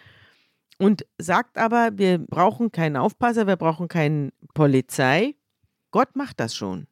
[0.78, 5.34] Und sagt aber, wir brauchen keinen Aufpasser, wir brauchen keine Polizei.
[5.90, 6.86] Gott macht das schon.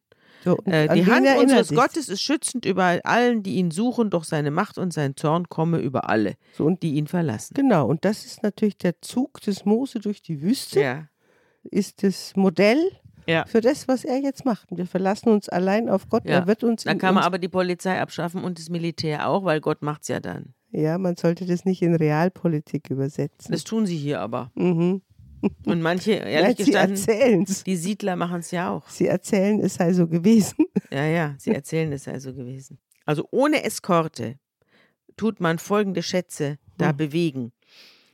[0.44, 1.78] So, äh, die Hand unseres sich.
[1.78, 5.78] Gottes ist schützend über allen, die ihn suchen, doch seine Macht und sein Zorn komme
[5.78, 7.54] über alle, so, und, die ihn verlassen.
[7.54, 10.82] Genau, und das ist natürlich der Zug des Mose durch die Wüste.
[10.82, 11.08] Ja.
[11.62, 12.90] Ist das Modell
[13.26, 13.44] ja.
[13.46, 14.68] für das, was er jetzt macht.
[14.70, 16.24] Wir verlassen uns allein auf Gott.
[16.24, 16.40] Ja.
[16.40, 16.84] Er wird uns.
[16.84, 20.08] Dann kann man aber die Polizei abschaffen und das Militär auch, weil Gott macht es
[20.08, 20.54] ja dann.
[20.70, 23.52] Ja, man sollte das nicht in Realpolitik übersetzen.
[23.52, 24.50] Das tun sie hier aber.
[24.54, 25.02] Mhm.
[25.66, 28.88] Und manche, ehrlich Nein, gestanden, die Siedler machen es ja auch.
[28.88, 30.56] Sie erzählen, es sei so gewesen.
[30.90, 32.78] Ja, ja, sie erzählen, es sei so gewesen.
[33.06, 34.38] Also ohne Eskorte
[35.16, 36.96] tut man folgende Schätze da hm.
[36.98, 37.52] bewegen.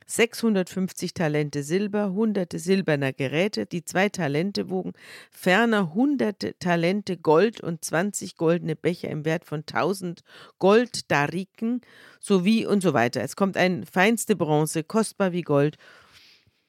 [0.09, 4.93] 650 Talente Silber, hunderte silberner Geräte, die zwei Talente wogen,
[5.29, 10.23] ferner hunderte Talente Gold und 20 goldene Becher im Wert von 1000
[10.57, 11.81] Golddariken
[12.19, 13.21] sowie und so weiter.
[13.21, 15.77] Es kommt ein feinste Bronze, kostbar wie Gold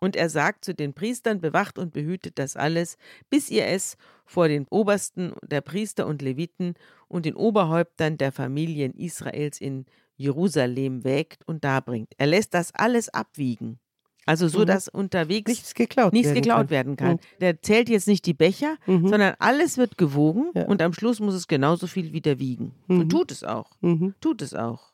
[0.00, 2.98] Und er sagt zu den Priestern, bewacht und behütet das alles,
[3.30, 6.74] bis ihr es vor den Obersten der Priester und Leviten
[7.08, 9.86] und den Oberhäuptern der Familien Israels in
[10.20, 12.12] Jerusalem wägt und darbringt.
[12.18, 13.78] Er lässt das alles abwiegen.
[14.26, 14.66] Also so, mhm.
[14.66, 16.70] dass unterwegs nichts geklaut, nichts werden, geklaut kann.
[16.70, 17.12] werden kann.
[17.12, 17.18] Mhm.
[17.40, 19.08] Der zählt jetzt nicht die Becher, mhm.
[19.08, 20.66] sondern alles wird gewogen ja.
[20.66, 22.72] und am Schluss muss es genauso viel wieder wiegen.
[22.86, 23.08] Und mhm.
[23.08, 23.70] tut es auch.
[23.80, 24.14] Mhm.
[24.20, 24.92] Tut es auch.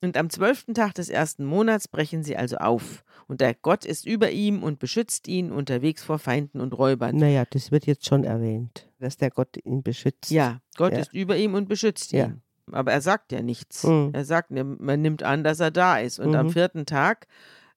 [0.00, 3.04] Und am zwölften Tag des ersten Monats brechen sie also auf.
[3.26, 7.16] Und der Gott ist über ihm und beschützt ihn unterwegs vor Feinden und Räubern.
[7.16, 10.30] Naja, das wird jetzt schon erwähnt, dass der Gott ihn beschützt.
[10.30, 11.00] Ja, Gott ja.
[11.00, 12.42] ist über ihm und beschützt ihn.
[12.72, 13.84] Aber er sagt ja nichts.
[13.84, 14.10] Mhm.
[14.12, 16.18] Er sagt, man nimmt an, dass er da ist.
[16.18, 16.36] Und mhm.
[16.36, 17.26] am vierten Tag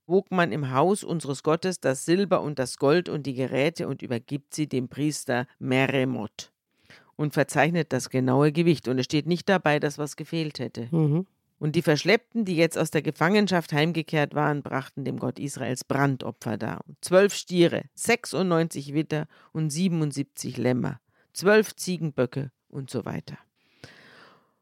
[0.07, 4.01] wog man im Haus unseres Gottes das Silber und das Gold und die Geräte und
[4.01, 6.51] übergibt sie dem Priester Meremot
[7.15, 8.87] und verzeichnet das genaue Gewicht.
[8.87, 10.87] Und es steht nicht dabei, dass was gefehlt hätte.
[10.91, 11.27] Mhm.
[11.59, 16.57] Und die Verschleppten, die jetzt aus der Gefangenschaft heimgekehrt waren, brachten dem Gott Israels Brandopfer
[16.57, 16.81] dar.
[17.01, 21.01] Zwölf Stiere, 96 Witter und 77 Lämmer,
[21.33, 23.37] zwölf Ziegenböcke und so weiter.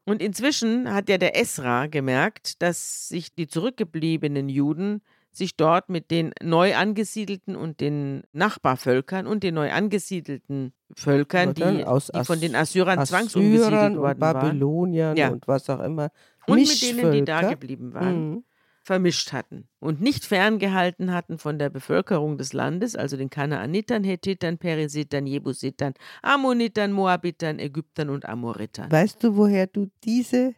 [0.08, 5.02] Und inzwischen hat ja der Esra gemerkt, dass sich die zurückgebliebenen Juden
[5.32, 11.84] sich dort mit den neu angesiedelten und den Nachbarvölkern und den neu angesiedelten Völkern, die,
[11.84, 14.18] die von den Assyrern, zwangsumgesiedelt worden waren.
[14.18, 15.28] Babyloniern ja.
[15.28, 16.10] und was auch immer.
[16.46, 18.30] Und mit denen, die da geblieben waren.
[18.30, 18.44] Mhm.
[18.88, 24.56] Vermischt hatten und nicht ferngehalten hatten von der Bevölkerung des Landes, also den Kanaanitern, Hethitern,
[24.56, 28.90] Perisitern, Jebusitern, Ammonitern, Moabitern, Ägyptern und Amoritern.
[28.90, 30.54] Weißt du, woher du diese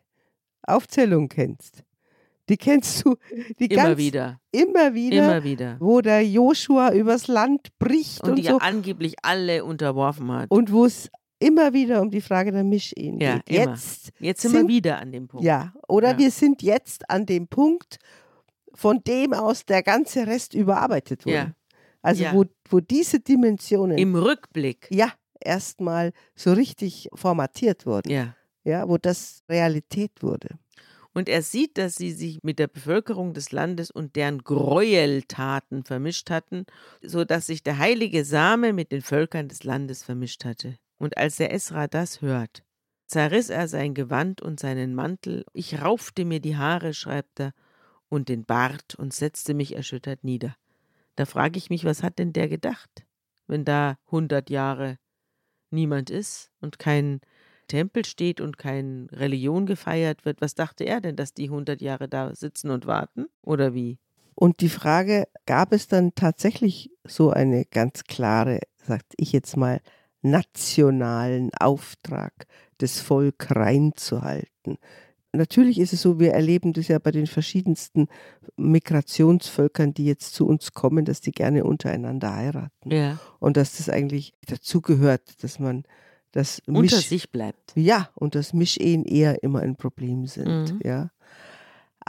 [0.62, 1.83] Aufzählung kennst?
[2.49, 3.16] Die kennst du
[3.59, 4.41] die immer ganz, wieder.
[4.53, 5.24] Immer wieder.
[5.24, 5.76] Immer wieder.
[5.81, 8.59] Wo der Joshua übers Land bricht und, und die so.
[8.59, 10.51] angeblich alle unterworfen hat.
[10.53, 11.11] Und wo es
[11.41, 13.49] immer wieder um die Frage der Mischehen ja, geht.
[13.49, 13.72] Immer.
[13.72, 15.45] Jetzt, jetzt sind, wir wieder an dem Punkt.
[15.45, 16.18] Ja, oder ja.
[16.18, 17.99] wir sind jetzt an dem Punkt,
[18.74, 21.34] von dem aus der ganze Rest überarbeitet wurde.
[21.34, 21.55] Ja.
[22.03, 22.32] Also ja.
[22.34, 28.11] Wo, wo diese Dimensionen im Rückblick ja erstmal so richtig formatiert wurden.
[28.11, 28.36] Ja.
[28.62, 30.59] Ja, wo das Realität wurde.
[31.12, 36.30] Und er sieht, dass sie sich mit der Bevölkerung des Landes und deren Gräueltaten vermischt
[36.30, 36.66] hatten,
[37.03, 40.76] so dass sich der heilige Same mit den Völkern des Landes vermischt hatte.
[41.01, 42.63] Und als der Esra das hört,
[43.07, 47.55] zerriss er sein Gewand und seinen Mantel, ich raufte mir die Haare, schreibt er,
[48.11, 50.55] und den Bart und setzte mich erschüttert nieder.
[51.17, 52.91] Da frage ich mich, was hat denn der gedacht,
[53.47, 54.99] wenn da hundert Jahre
[55.71, 57.21] niemand ist und kein
[57.67, 62.09] Tempel steht und keine Religion gefeiert wird, was dachte er denn, dass die 100 Jahre
[62.09, 63.27] da sitzen und warten?
[63.43, 63.99] Oder wie?
[64.35, 69.81] Und die Frage, gab es dann tatsächlich so eine ganz klare, sagt ich jetzt mal,
[70.23, 72.47] nationalen Auftrag,
[72.79, 74.79] das Volk reinzuhalten?
[75.33, 78.09] Natürlich ist es so, wir erleben das ja bei den verschiedensten
[78.57, 82.91] Migrationsvölkern, die jetzt zu uns kommen, dass die gerne untereinander heiraten.
[82.91, 83.18] Ja.
[83.39, 85.85] Und dass das eigentlich dazugehört, dass man
[86.66, 87.73] unter Misch, sich bleibt.
[87.77, 90.75] Ja, und dass Mischehen eher immer ein Problem sind.
[90.75, 90.81] Mhm.
[90.85, 91.11] Ja.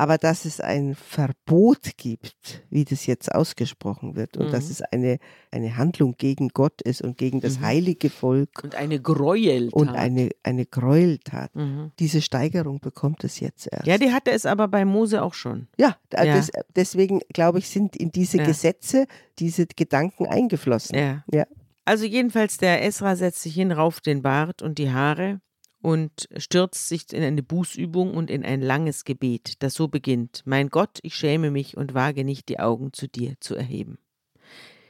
[0.02, 4.52] Aber dass es ein Verbot gibt, wie das jetzt ausgesprochen wird, und mhm.
[4.52, 5.20] dass es eine,
[5.52, 7.66] eine Handlung gegen Gott ist und gegen das mhm.
[7.66, 8.64] heilige Volk.
[8.64, 9.74] Und eine Gräueltat.
[9.74, 11.56] Und eine, eine Gräueltat.
[11.56, 11.92] Mhm.
[12.00, 13.86] Diese Steigerung bekommt es jetzt erst.
[13.86, 15.68] Ja, die hatte es aber bei Mose auch schon.
[15.78, 16.26] Ja, ja.
[16.26, 18.46] Das, deswegen glaube ich, sind in diese ja.
[18.46, 19.06] Gesetze
[19.38, 20.98] diese Gedanken eingeflossen.
[20.98, 21.24] Ja.
[21.32, 21.46] ja.
[21.86, 25.42] Also jedenfalls der Esra setzt sich hin, rauft den Bart und die Haare
[25.82, 30.44] und stürzt sich in eine Bußübung und in ein langes Gebet, das so beginnt.
[30.46, 33.98] Mein Gott, ich schäme mich und wage nicht die Augen zu dir zu erheben.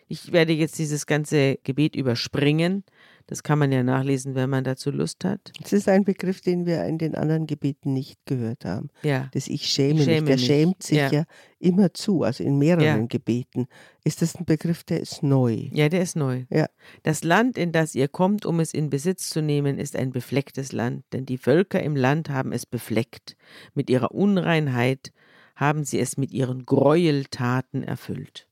[0.07, 2.83] Ich werde jetzt dieses ganze Gebet überspringen.
[3.28, 5.51] Das kann man ja nachlesen, wenn man dazu Lust hat.
[5.61, 8.89] Das ist ein Begriff, den wir in den anderen Gebeten nicht gehört haben.
[9.03, 9.30] Ja.
[9.34, 10.28] Das Ich schäme, ich schäme mich.
[10.28, 10.45] Der mich.
[10.45, 11.11] schämt sich ja.
[11.11, 11.24] ja.
[11.59, 13.05] immer zu, also in mehreren ja.
[13.07, 13.67] Gebeten.
[14.03, 15.69] Ist das ein Begriff, der ist neu?
[15.72, 16.45] Ja, der ist neu.
[16.49, 16.67] Ja.
[17.03, 20.72] Das Land, in das ihr kommt, um es in Besitz zu nehmen, ist ein beflecktes
[20.72, 23.36] Land, denn die Völker im Land haben es befleckt.
[23.74, 25.11] Mit ihrer Unreinheit
[25.55, 28.47] haben sie es mit ihren Gräueltaten erfüllt.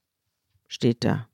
[0.67, 1.27] Steht da.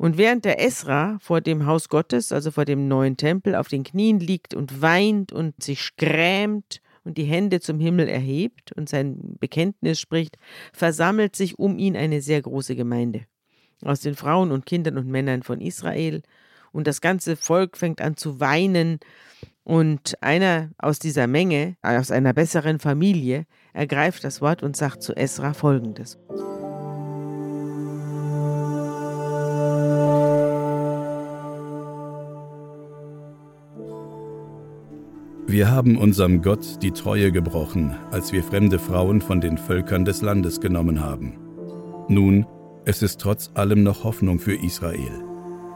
[0.00, 3.84] Und während der Esra vor dem Haus Gottes, also vor dem neuen Tempel, auf den
[3.84, 9.36] Knien liegt und weint und sich grämt und die Hände zum Himmel erhebt und sein
[9.40, 10.38] Bekenntnis spricht,
[10.72, 13.26] versammelt sich um ihn eine sehr große Gemeinde
[13.84, 16.22] aus den Frauen und Kindern und Männern von Israel.
[16.72, 19.00] Und das ganze Volk fängt an zu weinen.
[19.64, 23.44] Und einer aus dieser Menge, aus einer besseren Familie,
[23.74, 26.18] ergreift das Wort und sagt zu Esra folgendes.
[35.50, 40.22] Wir haben unserem Gott die Treue gebrochen, als wir fremde Frauen von den Völkern des
[40.22, 41.40] Landes genommen haben.
[42.08, 42.46] Nun,
[42.84, 45.24] Es ist trotz allem noch Hoffnung für Israel.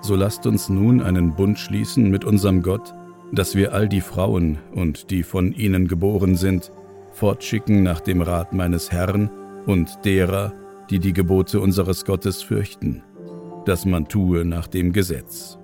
[0.00, 2.94] So lasst uns nun einen Bund schließen mit unserem Gott,
[3.32, 6.70] dass wir all die Frauen und die von ihnen geboren sind,
[7.12, 9.28] fortschicken nach dem Rat meines Herrn
[9.66, 10.52] und derer,
[10.88, 13.02] die die Gebote unseres Gottes fürchten,
[13.66, 15.58] dass man tue nach dem Gesetz.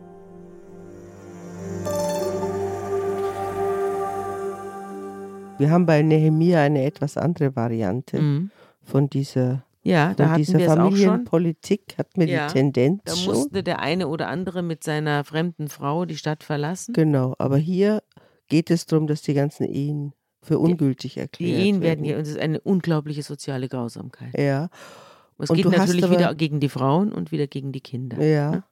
[5.61, 8.51] Wir haben bei Nehemia eine etwas andere Variante mhm.
[8.83, 13.65] von dieser ja, da diese Familienpolitik hat mir ja, die Tendenz Da musste schon.
[13.65, 16.93] der eine oder andere mit seiner fremden Frau die Stadt verlassen.
[16.93, 18.03] Genau, aber hier
[18.49, 21.63] geht es darum, dass die ganzen Ehen für ungültig erklärt werden.
[21.63, 24.39] Die Ehen werden hier, und es ist eine unglaubliche soziale Grausamkeit.
[24.39, 24.69] Ja.
[25.37, 28.23] Und es und geht natürlich aber, wieder gegen die Frauen und wieder gegen die Kinder.
[28.23, 28.51] Ja.
[28.51, 28.65] Ne?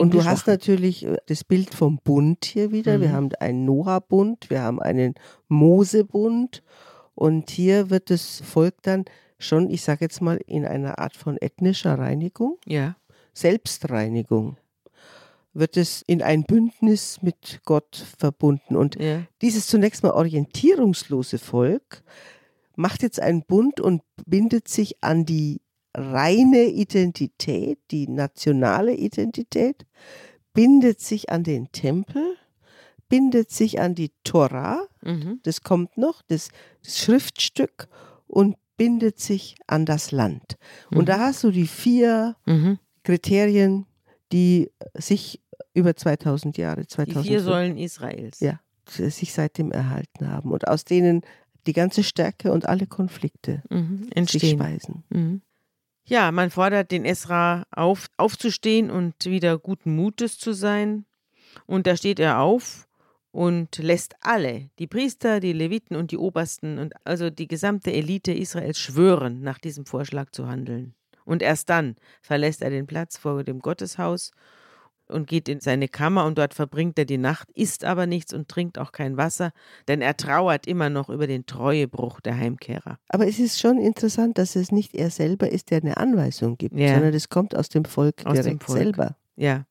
[0.00, 2.98] Und du hast natürlich äh, das Bild vom Bund hier wieder.
[2.98, 3.02] Mhm.
[3.02, 5.14] Wir haben einen Noah-Bund, wir haben einen
[5.48, 6.62] Mose-Bund.
[7.14, 9.06] Und hier wird das Volk dann
[9.38, 12.96] schon, ich sage jetzt mal, in einer Art von ethnischer Reinigung, ja.
[13.32, 14.56] Selbstreinigung,
[15.54, 18.76] wird es in ein Bündnis mit Gott verbunden.
[18.76, 19.22] Und ja.
[19.40, 22.02] dieses zunächst mal orientierungslose Volk
[22.76, 25.62] macht jetzt einen Bund und bindet sich an die
[25.96, 29.86] reine Identität, die nationale Identität,
[30.52, 32.36] bindet sich an den Tempel,
[33.08, 35.40] bindet sich an die Tora, mhm.
[35.42, 36.50] das kommt noch, das,
[36.84, 37.88] das Schriftstück,
[38.26, 40.56] und bindet sich an das Land.
[40.90, 40.98] Mhm.
[40.98, 42.78] Und da hast du die vier mhm.
[43.04, 43.86] Kriterien,
[44.32, 45.40] die sich
[45.72, 50.84] über 2000 Jahre, 2000 die vier Säulen Israels, ja, sich seitdem erhalten haben und aus
[50.84, 51.22] denen
[51.66, 54.08] die ganze Stärke und alle Konflikte mhm.
[54.14, 54.40] entstehen.
[54.40, 55.04] sich speisen.
[55.10, 55.42] Mhm.
[56.08, 61.04] Ja, man fordert den Esra auf, aufzustehen und wieder guten Mutes zu sein.
[61.66, 62.86] Und da steht er auf
[63.32, 68.32] und lässt alle, die Priester, die Leviten und die Obersten und also die gesamte Elite
[68.32, 70.94] Israels schwören, nach diesem Vorschlag zu handeln.
[71.24, 74.30] Und erst dann verlässt er den Platz vor dem Gotteshaus
[75.08, 78.48] und geht in seine Kammer und dort verbringt er die Nacht, isst aber nichts und
[78.48, 79.52] trinkt auch kein Wasser,
[79.88, 82.98] denn er trauert immer noch über den Treuebruch der Heimkehrer.
[83.08, 86.78] Aber es ist schon interessant, dass es nicht er selber ist, der eine Anweisung gibt,
[86.78, 86.94] ja.
[86.94, 88.78] sondern es kommt aus dem Volk aus direkt dem Volk.
[88.78, 89.16] selber.
[89.36, 89.66] Ja.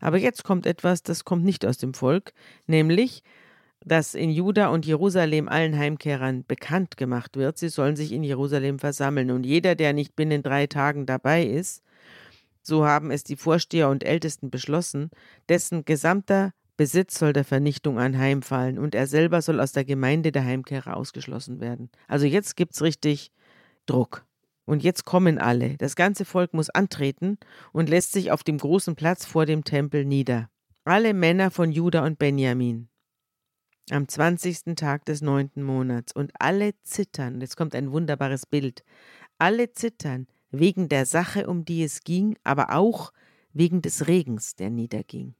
[0.00, 2.32] Aber jetzt kommt etwas, das kommt nicht aus dem Volk,
[2.66, 3.22] nämlich,
[3.84, 8.78] dass in Juda und Jerusalem allen Heimkehrern bekannt gemacht wird, sie sollen sich in Jerusalem
[8.78, 9.30] versammeln.
[9.30, 11.82] Und jeder, der nicht binnen drei Tagen dabei ist,
[12.68, 15.10] so haben es die Vorsteher und Ältesten beschlossen,
[15.48, 20.44] dessen gesamter Besitz soll der Vernichtung anheimfallen und er selber soll aus der Gemeinde der
[20.44, 21.90] Heimkehrer ausgeschlossen werden.
[22.06, 23.32] Also jetzt gibt es richtig
[23.86, 24.24] Druck.
[24.64, 25.78] Und jetzt kommen alle.
[25.78, 27.38] Das ganze Volk muss antreten
[27.72, 30.50] und lässt sich auf dem großen Platz vor dem Tempel nieder.
[30.84, 32.88] Alle Männer von Juda und Benjamin.
[33.90, 34.76] Am 20.
[34.76, 36.12] Tag des neunten Monats.
[36.12, 37.40] Und alle zittern.
[37.40, 38.84] Jetzt kommt ein wunderbares Bild.
[39.38, 43.12] Alle zittern wegen der Sache, um die es ging, aber auch
[43.52, 45.34] wegen des Regens, der niederging.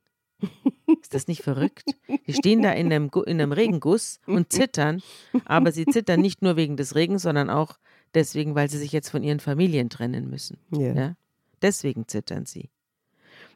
[1.03, 1.91] Ist das nicht verrückt?
[2.27, 5.03] Die stehen da in einem, in einem Regenguss und zittern,
[5.45, 7.79] aber sie zittern nicht nur wegen des Regens, sondern auch
[8.15, 10.59] deswegen, weil sie sich jetzt von ihren Familien trennen müssen.
[10.73, 10.95] Yeah.
[10.95, 11.17] Ja?
[11.61, 12.71] Deswegen zittern sie.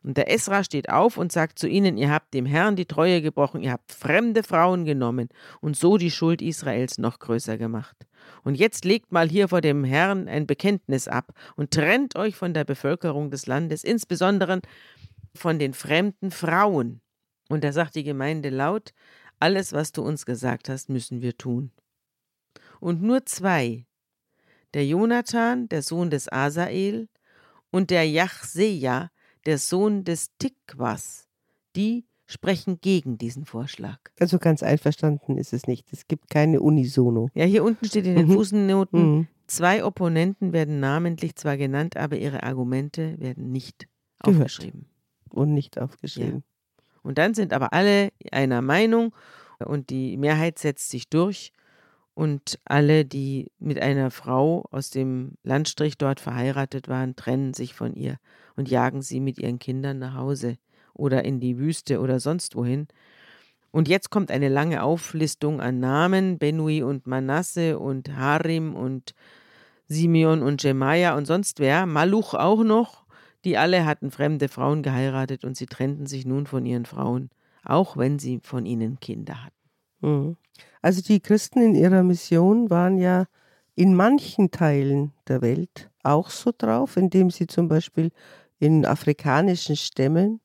[0.03, 3.23] Und der Esra steht auf und sagt zu ihnen, ihr habt dem Herrn die Treue
[3.23, 5.29] gebrochen, ihr habt fremde Frauen genommen
[5.61, 7.97] und so die Schuld Israels noch größer gemacht.
[8.43, 12.53] Und jetzt legt mal hier vor dem Herrn ein Bekenntnis ab und trennt euch von
[12.53, 14.61] der Bevölkerung des Landes, insbesondere
[15.35, 17.01] von den fremden Frauen.
[17.49, 18.93] Und da sagt die Gemeinde laut,
[19.39, 21.71] alles, was du uns gesagt hast, müssen wir tun.
[22.81, 23.87] Und nur zwei,
[24.75, 27.09] der Jonathan, der Sohn des Asael,
[27.71, 29.11] und der Jachseja,
[29.47, 31.29] der Sohn des Tikwas,
[31.77, 33.99] die sprechen gegen diesen Vorschlag.
[34.19, 35.93] Also ganz einverstanden ist es nicht.
[35.93, 37.29] Es gibt keine Unisono.
[37.35, 38.33] Ja, hier unten steht in den mhm.
[38.33, 39.29] Fußnoten, mhm.
[39.47, 43.89] zwei Opponenten werden namentlich zwar genannt, aber ihre Argumente werden nicht
[44.23, 44.43] Gehört.
[44.43, 44.87] aufgeschrieben.
[45.31, 46.45] Und nicht aufgeschrieben.
[46.45, 46.81] Ja.
[47.03, 49.15] Und dann sind aber alle einer Meinung
[49.59, 51.53] und die Mehrheit setzt sich durch
[52.15, 57.95] und alle, die mit einer Frau aus dem Landstrich dort verheiratet waren, trennen sich von
[57.95, 58.19] ihr
[58.57, 60.59] und jagen sie mit ihren Kindern nach Hause
[60.93, 62.89] oder in die Wüste oder sonst wohin.
[63.71, 69.15] Und jetzt kommt eine lange Auflistung an Namen, Benui und Manasse und Harim und
[69.89, 73.05] Simeon und Jemaya und sonst wer, Maluch auch noch,
[73.45, 77.31] die alle hatten fremde Frauen geheiratet und sie trennten sich nun von ihren Frauen,
[77.65, 79.62] auch wenn sie von ihnen Kinder hatten.
[80.03, 80.37] Mhm.
[80.83, 83.27] Also die Christen in ihrer Mission waren ja
[83.75, 88.11] in manchen Teilen der Welt auch so drauf, indem sie zum Beispiel
[88.59, 90.41] in afrikanischen Stämmen,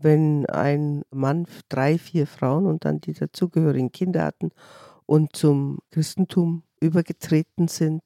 [0.00, 4.50] wenn ein Mann drei, vier Frauen und dann die dazugehörigen Kinder hatten
[5.06, 8.02] und zum Christentum übergetreten sind,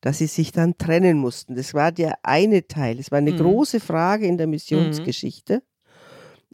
[0.00, 1.54] dass sie sich dann trennen mussten.
[1.54, 2.98] Das war der eine Teil.
[2.98, 3.38] Es war eine mhm.
[3.38, 5.62] große Frage in der Missionsgeschichte.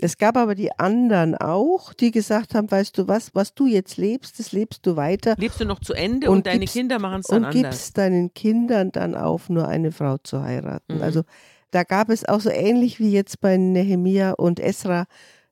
[0.02, 3.96] Es gab aber die anderen auch, die gesagt haben, weißt du was, was du jetzt
[3.96, 5.34] lebst, das lebst du weiter.
[5.38, 7.56] Lebst du noch zu Ende und, und deine gibst, Kinder machen es dann und anders.
[7.56, 10.96] Und gibst deinen Kindern dann auf, nur eine Frau zu heiraten.
[10.96, 11.02] Mhm.
[11.02, 11.22] Also
[11.70, 15.06] da gab es auch so ähnlich wie jetzt bei Nehemia und Esra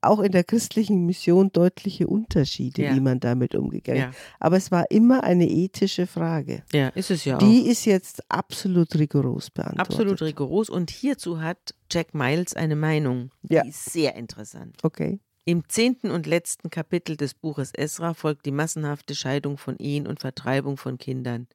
[0.09, 2.95] auch in der christlichen Mission deutliche Unterschiede, ja.
[2.95, 4.17] wie man damit umgegangen ist.
[4.17, 4.23] Ja.
[4.41, 6.63] Aber es war immer eine ethische Frage.
[6.73, 7.71] Ja, ist es ja Die auch.
[7.71, 9.93] ist jetzt absolut rigoros beantwortet.
[9.93, 10.71] Absolut rigoros.
[10.71, 13.65] Und hierzu hat Jack Miles eine Meinung, die ja.
[13.65, 14.77] ist sehr interessant.
[14.83, 15.21] Okay.
[15.45, 20.21] Im zehnten und letzten Kapitel des Buches Esra folgt die massenhafte Scheidung von Ehen und
[20.21, 21.47] Vertreibung von Kindern.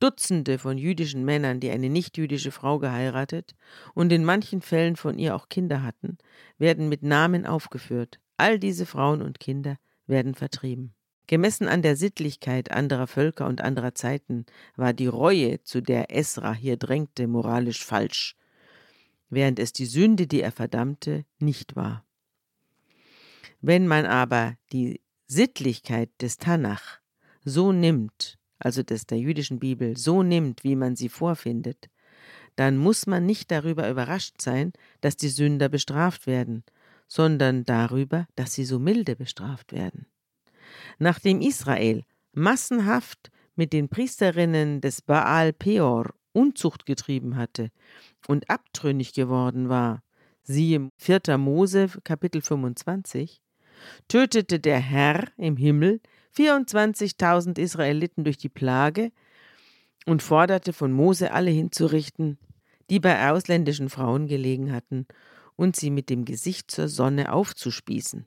[0.00, 3.54] Dutzende von jüdischen Männern, die eine nichtjüdische Frau geheiratet
[3.94, 6.18] und in manchen Fällen von ihr auch Kinder hatten,
[6.58, 8.20] werden mit Namen aufgeführt.
[8.36, 10.94] All diese Frauen und Kinder werden vertrieben.
[11.26, 14.44] Gemessen an der Sittlichkeit anderer Völker und anderer Zeiten
[14.76, 18.36] war die Reue, zu der Esra hier drängte, moralisch falsch,
[19.30, 22.04] während es die Sünde, die er verdammte, nicht war.
[23.62, 26.98] Wenn man aber die Sittlichkeit des Tanach
[27.44, 31.88] so nimmt, also des der jüdischen Bibel, so nimmt, wie man sie vorfindet,
[32.56, 36.64] dann muss man nicht darüber überrascht sein, dass die Sünder bestraft werden,
[37.08, 40.06] sondern darüber, dass sie so milde bestraft werden.
[40.98, 47.70] Nachdem Israel massenhaft mit den Priesterinnen des Baal Peor Unzucht getrieben hatte
[48.26, 50.02] und abtrünnig geworden war,
[50.42, 51.38] siehe 4.
[51.38, 53.40] Mose Kapitel 25,
[54.08, 56.00] tötete der Herr im Himmel
[56.36, 59.12] 24.000 Israeliten durch die Plage
[60.06, 62.38] und forderte von Mose alle hinzurichten,
[62.90, 65.06] die bei ausländischen Frauen gelegen hatten,
[65.56, 68.26] und sie mit dem Gesicht zur Sonne aufzuspießen.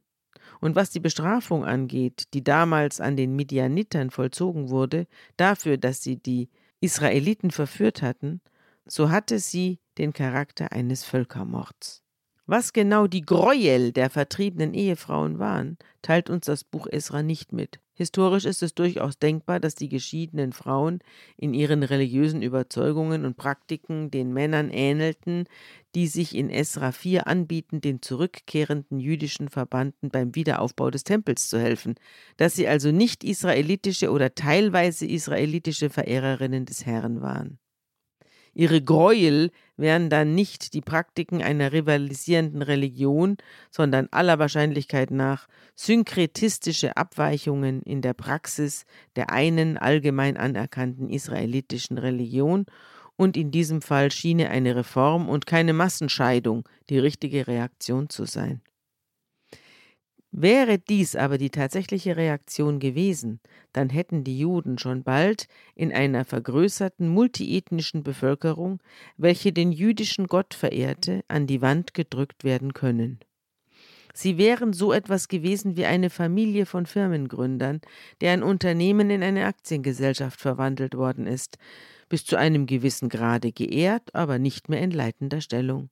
[0.61, 6.17] Und was die Bestrafung angeht, die damals an den Midianitern vollzogen wurde, dafür, dass sie
[6.17, 6.49] die
[6.79, 8.41] Israeliten verführt hatten,
[8.85, 12.01] so hatte sie den Charakter eines Völkermords.
[12.45, 17.81] Was genau die Gräuel der vertriebenen Ehefrauen waren, teilt uns das Buch Esra nicht mit.
[17.97, 20.99] Historisch ist es durchaus denkbar, dass die geschiedenen Frauen
[21.35, 25.45] in ihren religiösen Überzeugungen und Praktiken den Männern ähnelten,
[25.95, 31.59] die sich in Esra 4 anbieten, den zurückkehrenden jüdischen Verbannten beim Wiederaufbau des Tempels zu
[31.59, 31.95] helfen,
[32.37, 37.57] dass sie also nicht israelitische oder teilweise israelitische Verehrerinnen des Herrn waren.
[38.57, 43.37] Ihre Gräuel wären dann nicht die Praktiken einer rivalisierenden Religion,
[43.69, 48.85] sondern aller Wahrscheinlichkeit nach synkretistische Abweichungen in der Praxis
[49.15, 52.65] der einen allgemein anerkannten israelitischen Religion,
[53.15, 58.61] und in diesem Fall schiene eine Reform und keine Massenscheidung die richtige Reaktion zu sein.
[60.31, 63.39] Wäre dies aber die tatsächliche Reaktion gewesen,
[63.71, 68.81] dann hätten die Juden schon bald in einer vergrößerten multiethnischen Bevölkerung,
[69.15, 73.19] welche den jüdischen Gott verehrte, an die Wand gedrückt werden können.
[74.13, 77.81] Sie wären so etwas gewesen wie eine Familie von Firmengründern,
[78.19, 81.57] deren Unternehmen in eine Aktiengesellschaft verwandelt worden ist,
[82.09, 85.89] bis zu einem gewissen Grade geehrt, aber nicht mehr in leitender Stellung.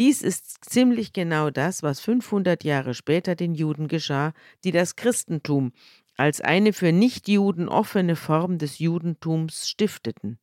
[0.00, 4.32] Dies ist ziemlich genau das, was 500 Jahre später den Juden geschah,
[4.64, 5.72] die das Christentum
[6.16, 10.38] als eine für Nichtjuden offene Form des Judentums stifteten.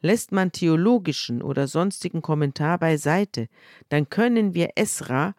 [0.00, 3.48] Lässt man theologischen oder sonstigen Kommentar beiseite,
[3.90, 5.34] dann können wir Esra,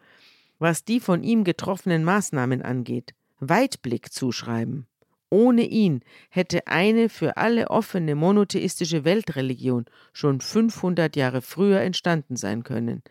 [0.60, 4.86] was die von ihm getroffenen Maßnahmen angeht, Weitblick zuschreiben.
[5.30, 12.62] Ohne ihn hätte eine für alle offene monotheistische Weltreligion schon 500 Jahre früher entstanden sein
[12.62, 13.02] können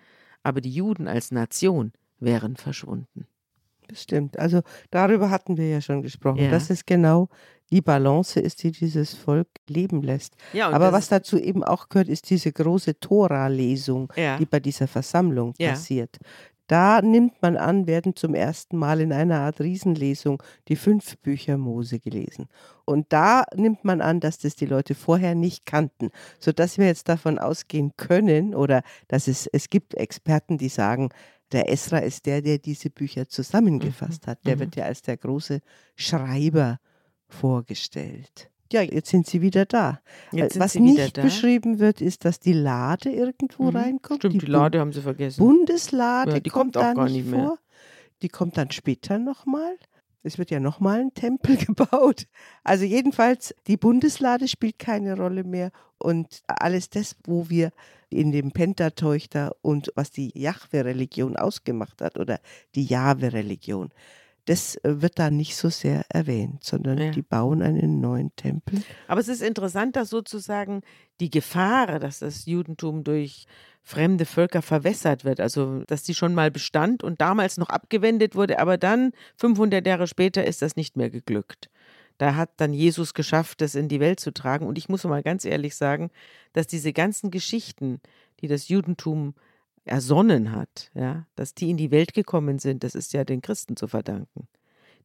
[0.48, 3.28] aber die Juden als Nation wären verschwunden.
[3.86, 4.40] Bestimmt.
[4.40, 6.44] Also darüber hatten wir ja schon gesprochen.
[6.44, 6.52] Ja.
[6.52, 7.28] Das ist genau
[7.70, 10.36] die Balance ist, die dieses Volk leben lässt.
[10.54, 14.38] Ja, aber was dazu eben auch gehört, ist diese große Tora-Lesung, ja.
[14.38, 16.18] die bei dieser Versammlung passiert.
[16.68, 21.58] Da nimmt man an, werden zum ersten Mal in einer Art Riesenlesung die fünf Bücher
[21.58, 22.50] Mose gelesen.
[22.86, 26.10] Und da nimmt man an, dass das die Leute vorher nicht kannten,
[26.40, 31.10] sodass wir jetzt davon ausgehen können oder dass es, es gibt Experten, die sagen,
[31.54, 34.32] der Esra ist der, der diese Bücher zusammengefasst mhm.
[34.32, 34.46] hat.
[34.46, 34.60] Der mhm.
[34.60, 35.62] wird ja als der große
[35.96, 36.80] Schreiber
[37.30, 38.50] vorgestellt.
[38.72, 40.00] Ja, jetzt sind sie wieder da.
[40.32, 43.78] Jetzt Was nicht beschrieben wird, ist, dass die Lade irgendwo mhm.
[43.78, 44.22] reinkommt.
[44.22, 45.40] Stimmt, die, die Lade haben sie vergessen.
[45.40, 47.46] Bundeslade ja, die kommt, kommt auch gar nicht mehr.
[47.46, 47.60] Vor.
[48.22, 49.78] Die kommt dann später nochmal.
[50.24, 52.28] Es wird ja nochmal ein Tempel gebaut.
[52.64, 55.72] Also jedenfalls, die Bundeslade spielt keine Rolle mehr.
[55.98, 57.72] Und alles das, wo wir
[58.10, 62.40] in dem Pentateuch da und was die Jahwe-Religion ausgemacht hat oder
[62.76, 63.90] die Jahwe-Religion,
[64.48, 67.12] das äh, wird da nicht so sehr erwähnt, sondern ja.
[67.12, 68.82] die bauen einen neuen Tempel.
[69.08, 70.82] Aber es ist interessant, dass sozusagen
[71.20, 73.46] die Gefahr, dass das Judentum durch
[73.84, 78.60] fremde Völker verwässert wird, also dass die schon mal bestand und damals noch abgewendet wurde,
[78.60, 81.70] aber dann 500 Jahre später ist das nicht mehr geglückt.
[82.18, 84.66] Da hat dann Jesus geschafft, das in die Welt zu tragen.
[84.66, 86.10] Und ich muss mal ganz ehrlich sagen,
[86.54, 88.02] dass diese ganzen Geschichten,
[88.42, 89.36] die das Judentum
[89.88, 93.76] ersonnen hat, ja, dass die in die Welt gekommen sind, das ist ja den Christen
[93.76, 94.48] zu verdanken.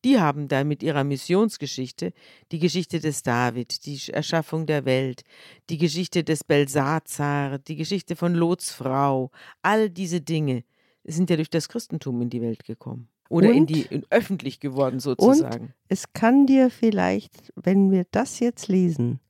[0.04, 2.12] Die haben da mit ihrer Missionsgeschichte
[2.50, 5.22] die Geschichte des David, die Erschaffung der Welt,
[5.70, 9.30] die Geschichte des Belsazar, die Geschichte von Lots Frau,
[9.62, 10.64] all diese Dinge
[11.04, 13.08] sind ja durch das Christentum in die Welt gekommen.
[13.28, 15.64] Oder und, in die in öffentlich geworden sozusagen.
[15.66, 19.20] Und es kann dir vielleicht, wenn wir das jetzt lesen,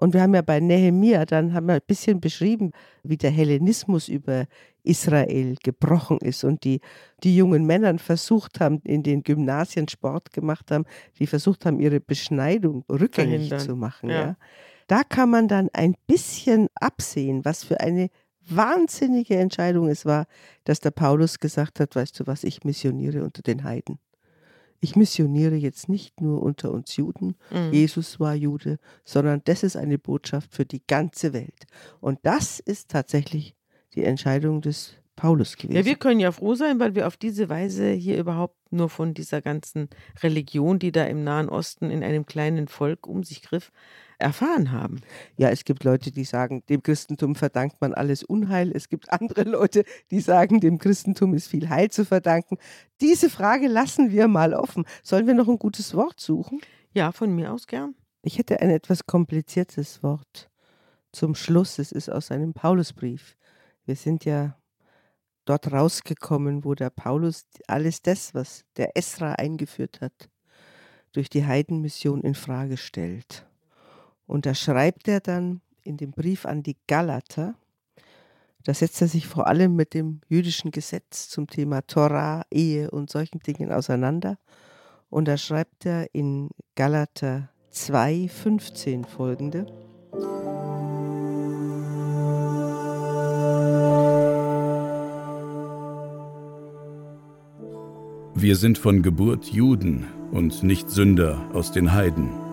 [0.00, 2.70] und wir haben ja bei Nehemia, dann haben wir ein bisschen beschrieben,
[3.02, 4.46] wie der Hellenismus über
[4.84, 6.80] Israel gebrochen ist und die,
[7.24, 10.84] die jungen Männer versucht haben, in den Gymnasien Sport gemacht haben,
[11.18, 13.58] die versucht haben, ihre Beschneidung rückgängig Verhindern.
[13.58, 14.10] zu machen.
[14.10, 14.20] Ja.
[14.20, 14.36] ja.
[14.86, 18.08] Da kann man dann ein bisschen absehen, was für eine
[18.48, 20.26] wahnsinnige Entscheidung es war,
[20.62, 23.98] dass der Paulus gesagt hat, weißt du was, ich missioniere unter den Heiden
[24.80, 27.72] ich missioniere jetzt nicht nur unter uns Juden, mhm.
[27.72, 31.66] Jesus war Jude, sondern das ist eine Botschaft für die ganze Welt.
[32.00, 33.54] Und das ist tatsächlich
[33.94, 35.76] die Entscheidung des Paulus gewesen.
[35.76, 39.14] Ja, wir können ja froh sein, weil wir auf diese Weise hier überhaupt nur von
[39.14, 39.88] dieser ganzen
[40.22, 43.72] Religion, die da im Nahen Osten in einem kleinen Volk um sich griff,
[44.18, 45.00] erfahren haben.
[45.36, 48.72] Ja, es gibt Leute, die sagen, dem Christentum verdankt man alles Unheil.
[48.74, 52.58] Es gibt andere Leute, die sagen, dem Christentum ist viel Heil zu verdanken.
[53.00, 54.84] Diese Frage lassen wir mal offen.
[55.02, 56.60] Sollen wir noch ein gutes Wort suchen?
[56.92, 57.94] Ja, von mir aus gern.
[58.22, 60.50] Ich hätte ein etwas kompliziertes Wort
[61.12, 61.78] zum Schluss.
[61.78, 63.36] Es ist aus einem Paulusbrief.
[63.84, 64.56] Wir sind ja
[65.44, 70.28] dort rausgekommen, wo der Paulus alles das, was der Esra eingeführt hat,
[71.12, 73.47] durch die Heidenmission in Frage stellt.
[74.28, 77.54] Und da schreibt er dann in dem Brief an die Galater,
[78.64, 83.08] da setzt er sich vor allem mit dem jüdischen Gesetz zum Thema Torah, Ehe und
[83.08, 84.36] solchen Dingen auseinander.
[85.08, 89.64] Und da schreibt er in Galater 2, 15 folgende.
[98.34, 102.47] Wir sind von Geburt Juden und nicht Sünder aus den Heiden.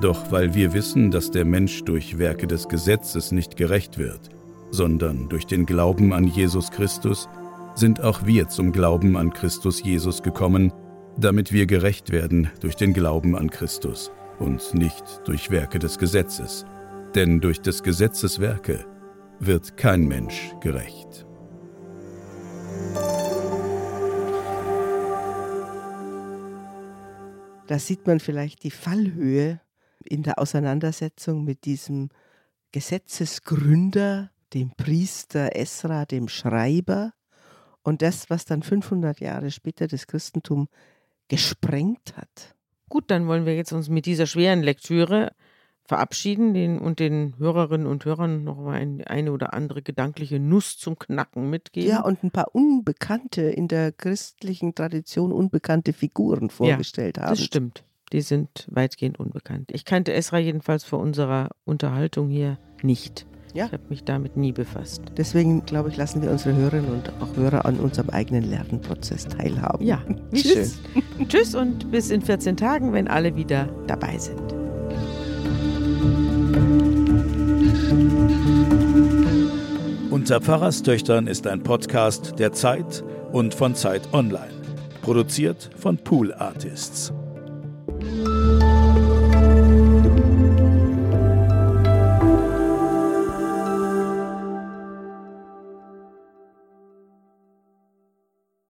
[0.00, 4.28] Doch weil wir wissen, dass der Mensch durch Werke des Gesetzes nicht gerecht wird,
[4.70, 7.28] sondern durch den Glauben an Jesus Christus,
[7.74, 10.72] sind auch wir zum Glauben an Christus Jesus gekommen,
[11.18, 16.66] damit wir gerecht werden durch den Glauben an Christus und nicht durch Werke des Gesetzes.
[17.14, 18.84] Denn durch des Gesetzes Werke
[19.40, 21.26] wird kein Mensch gerecht.
[27.66, 29.60] Da sieht man vielleicht die Fallhöhe
[30.06, 32.08] in der Auseinandersetzung mit diesem
[32.72, 37.12] Gesetzesgründer, dem Priester Esra, dem Schreiber
[37.82, 40.68] und das, was dann 500 Jahre später das Christentum
[41.28, 42.54] gesprengt hat.
[42.88, 45.32] Gut, dann wollen wir jetzt uns mit dieser schweren Lektüre
[45.86, 50.76] verabschieden den, und den Hörerinnen und Hörern noch mal ein, eine oder andere gedankliche Nuss
[50.78, 51.88] zum Knacken mitgeben.
[51.88, 57.30] Ja, und ein paar unbekannte, in der christlichen Tradition unbekannte Figuren vorgestellt ja, haben.
[57.30, 57.84] Das stimmt.
[58.12, 59.70] Die sind weitgehend unbekannt.
[59.72, 63.26] Ich kannte Esra jedenfalls vor unserer Unterhaltung hier nicht.
[63.52, 63.66] Ja.
[63.66, 65.02] Ich habe mich damit nie befasst.
[65.16, 69.84] Deswegen, glaube ich, lassen wir unsere Hörerinnen und auch Hörer an unserem eigenen Lernprozess teilhaben.
[69.84, 70.78] Ja, wie Tschüss.
[71.16, 71.28] schön.
[71.28, 74.54] Tschüss und bis in 14 Tagen, wenn alle wieder dabei sind.
[80.10, 84.50] Unter Pfarrerstöchtern ist ein Podcast der Zeit und von Zeit Online.
[85.02, 87.12] Produziert von Pool Artists.
[88.00, 88.65] Música